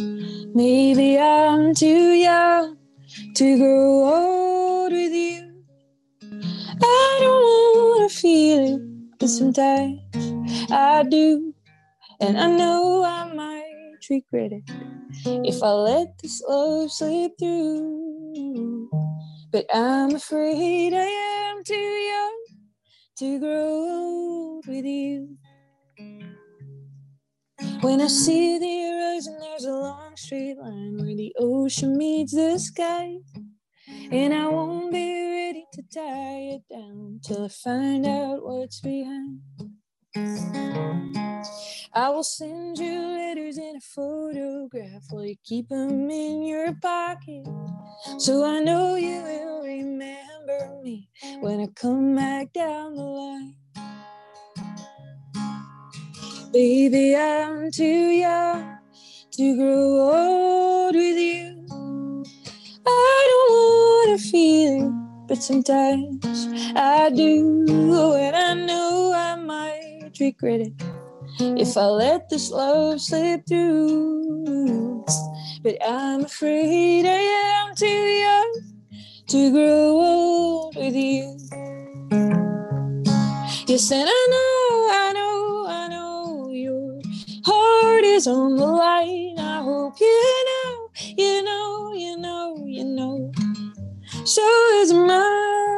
Maybe 0.00 1.18
I'm 1.18 1.74
too 1.74 2.12
young 2.12 2.78
to 3.34 3.58
grow 3.58 4.04
old 4.06 4.92
with 4.92 5.12
you. 5.12 5.64
I 6.82 7.18
don't 7.20 7.98
wanna 7.98 8.08
feel 8.08 8.76
it, 8.76 9.18
but 9.18 9.28
sometimes 9.28 10.00
I 10.70 11.04
do. 11.08 11.54
And 12.20 12.38
I 12.38 12.48
know 12.48 13.04
I 13.04 13.32
might 13.34 13.98
regret 14.10 14.52
it 14.52 14.64
if 15.24 15.62
I 15.62 15.70
let 15.70 16.18
this 16.22 16.42
love 16.48 16.92
slip 16.92 17.32
through. 17.38 18.90
But 19.52 19.66
I'm 19.74 20.14
afraid 20.14 20.94
I 20.94 21.06
am 21.50 21.64
too 21.64 21.74
young 21.74 22.44
to 23.18 23.38
grow 23.40 23.68
old 23.90 24.66
with 24.66 24.84
you. 24.84 25.38
When 27.80 28.00
I 28.00 28.06
see 28.06 28.58
the 28.58 28.90
horizon, 28.90 29.38
there's 29.40 29.64
a 29.64 29.72
long 29.72 30.16
straight 30.16 30.58
line 30.58 30.96
where 30.98 31.16
the 31.16 31.34
ocean 31.38 31.96
meets 31.96 32.32
the 32.32 32.58
sky. 32.58 33.18
And 34.10 34.32
I 34.32 34.46
won't 34.48 34.92
be 34.92 35.30
ready 35.30 35.64
to 35.72 35.82
tie 35.82 36.56
it 36.56 36.62
down 36.70 37.20
till 37.22 37.44
I 37.44 37.48
find 37.48 38.06
out 38.06 38.44
what's 38.44 38.80
behind. 38.80 39.40
I 41.92 42.10
will 42.10 42.22
send 42.22 42.78
you 42.78 43.00
letters 43.00 43.56
and 43.56 43.78
a 43.78 43.80
photograph 43.80 45.02
while 45.10 45.24
you 45.24 45.36
keep 45.44 45.68
them 45.68 46.10
in 46.10 46.42
your 46.44 46.74
pocket. 46.74 47.46
So 48.18 48.44
I 48.44 48.60
know 48.60 48.96
you 48.96 49.22
will 49.22 49.62
remember 49.62 50.80
me 50.82 51.08
when 51.40 51.60
I 51.60 51.66
come 51.74 52.14
back 52.14 52.52
down 52.52 52.94
the 52.94 53.02
line. 53.02 53.56
Baby, 56.52 57.14
I'm 57.14 57.70
too 57.70 57.84
young 57.84 58.78
to 59.32 59.56
grow 59.56 60.10
old 60.10 60.94
with 60.94 61.18
you. 61.18 62.24
I 62.86 63.26
don't 63.30 63.52
wanna 64.08 64.18
feel 64.18 64.88
it, 64.88 64.92
but 65.28 65.42
sometimes 65.42 66.48
I 66.74 67.10
do, 67.10 67.66
and 68.14 68.34
I 68.34 68.54
know 68.54 69.12
I 69.14 69.36
might 69.36 70.12
regret 70.18 70.62
it 70.62 70.72
if 71.38 71.76
I 71.76 71.84
let 71.84 72.30
this 72.30 72.50
love 72.50 73.00
slip 73.02 73.46
through. 73.46 75.04
But 75.62 75.76
I'm 75.86 76.24
afraid 76.24 77.04
I 77.04 77.66
am 77.68 77.74
too 77.76 77.86
young 78.24 78.52
to 79.28 79.50
grow 79.52 80.00
old 80.00 80.76
with 80.76 80.94
you. 80.94 81.36
Yes, 83.66 83.90
and 83.92 84.08
I 84.08 84.26
know, 84.32 84.88
I 84.90 85.12
know, 85.12 85.27
heart 87.82 88.04
is 88.04 88.26
on 88.26 88.56
the 88.56 88.66
line. 88.66 89.38
I 89.38 89.62
hope 89.62 90.00
you 90.00 90.44
know, 90.48 90.90
you 91.16 91.42
know, 91.42 91.92
you 91.94 92.16
know, 92.18 92.64
you 92.66 92.84
know. 92.84 93.32
So 94.24 94.42
is 94.80 94.92
mine. 94.92 95.68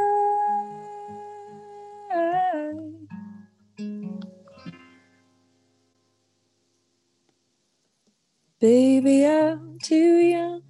Baby, 8.60 9.24
I'm 9.26 9.78
too 9.82 10.18
young 10.18 10.62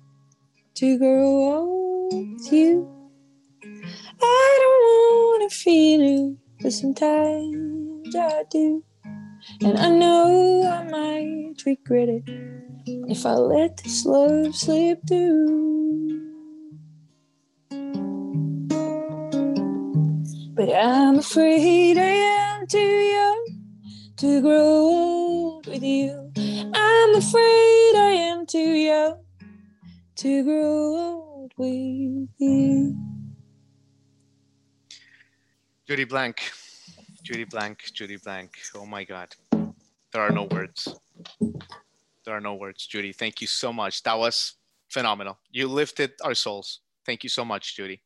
to 0.76 0.98
grow 0.98 1.54
old 1.54 2.12
with 2.12 2.52
you. 2.52 2.88
I 4.22 4.58
don't 4.62 5.40
wanna 5.40 5.50
feel 5.50 6.00
it, 6.02 6.36
but 6.62 6.72
sometimes 6.72 8.14
I 8.16 8.44
do. 8.50 8.84
And 9.62 9.78
I 9.78 9.88
know 9.88 10.68
I 10.68 10.84
might 10.90 11.54
regret 11.66 12.08
it 12.08 12.22
if 12.86 13.26
I 13.26 13.32
let 13.32 13.76
this 13.78 14.04
love 14.04 14.54
slip 14.54 15.00
through. 15.06 16.30
But 20.54 20.74
I'm 20.74 21.18
afraid 21.18 21.96
I 21.96 22.02
am 22.02 22.66
too 22.66 22.78
young 22.78 23.46
to 24.18 24.42
grow 24.42 24.66
old 24.66 25.66
with 25.66 25.82
you. 25.82 26.32
I'm 26.74 27.14
afraid 27.14 27.92
I 27.96 28.12
am 28.28 28.44
too 28.46 28.58
young 28.58 29.24
to 30.16 30.44
grow 30.44 30.96
old 30.96 31.52
with 31.56 32.28
you. 32.38 32.96
Judy 35.88 36.04
Blank, 36.04 36.52
Judy 37.30 37.44
Blank, 37.44 37.92
Judy 37.94 38.16
Blank. 38.16 38.58
Oh 38.74 38.84
my 38.84 39.04
God. 39.04 39.32
There 40.12 40.20
are 40.20 40.32
no 40.32 40.48
words. 40.50 40.88
There 42.24 42.34
are 42.34 42.40
no 42.40 42.56
words, 42.56 42.88
Judy. 42.88 43.12
Thank 43.12 43.40
you 43.40 43.46
so 43.46 43.72
much. 43.72 44.02
That 44.02 44.18
was 44.18 44.54
phenomenal. 44.88 45.38
You 45.52 45.68
lifted 45.68 46.10
our 46.24 46.34
souls. 46.34 46.80
Thank 47.06 47.22
you 47.22 47.28
so 47.30 47.44
much, 47.44 47.76
Judy. 47.76 48.02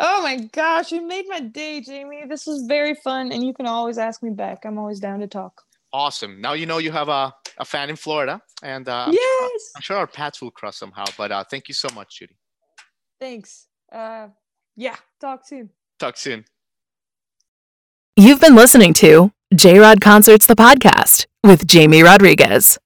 Oh 0.00 0.20
my 0.22 0.36
gosh, 0.50 0.90
you 0.90 1.06
made 1.06 1.26
my 1.28 1.38
day, 1.38 1.80
Jamie. 1.80 2.24
This 2.28 2.44
was 2.44 2.64
very 2.66 2.96
fun, 2.96 3.30
and 3.30 3.46
you 3.46 3.54
can 3.54 3.66
always 3.66 3.98
ask 3.98 4.20
me 4.20 4.30
back. 4.30 4.64
I'm 4.64 4.78
always 4.78 4.98
down 4.98 5.20
to 5.20 5.28
talk. 5.28 5.62
Awesome. 5.92 6.40
Now 6.40 6.54
you 6.54 6.66
know 6.66 6.78
you 6.78 6.90
have 6.90 7.08
a, 7.08 7.32
a 7.58 7.64
fan 7.64 7.88
in 7.88 7.94
Florida, 7.94 8.42
and 8.64 8.88
uh, 8.88 9.12
yes, 9.12 9.70
I'm 9.76 9.82
sure 9.82 9.96
our 9.96 10.08
paths 10.08 10.42
will 10.42 10.50
cross 10.50 10.76
somehow. 10.76 11.04
But 11.16 11.30
uh, 11.30 11.44
thank 11.44 11.68
you 11.68 11.74
so 11.74 11.88
much, 11.94 12.18
Judy. 12.18 12.34
Thanks. 13.20 13.68
Uh, 13.92 14.26
yeah, 14.74 14.96
talk 15.20 15.46
soon. 15.46 15.70
Talk 16.00 16.16
soon. 16.16 16.44
You've 18.20 18.38
been 18.38 18.54
listening 18.54 18.92
to 19.00 19.32
J 19.54 19.78
Rod 19.78 20.02
Concerts, 20.02 20.44
the 20.44 20.54
podcast 20.54 21.26
with 21.42 21.66
Jamie 21.66 22.02
Rodriguez. 22.02 22.76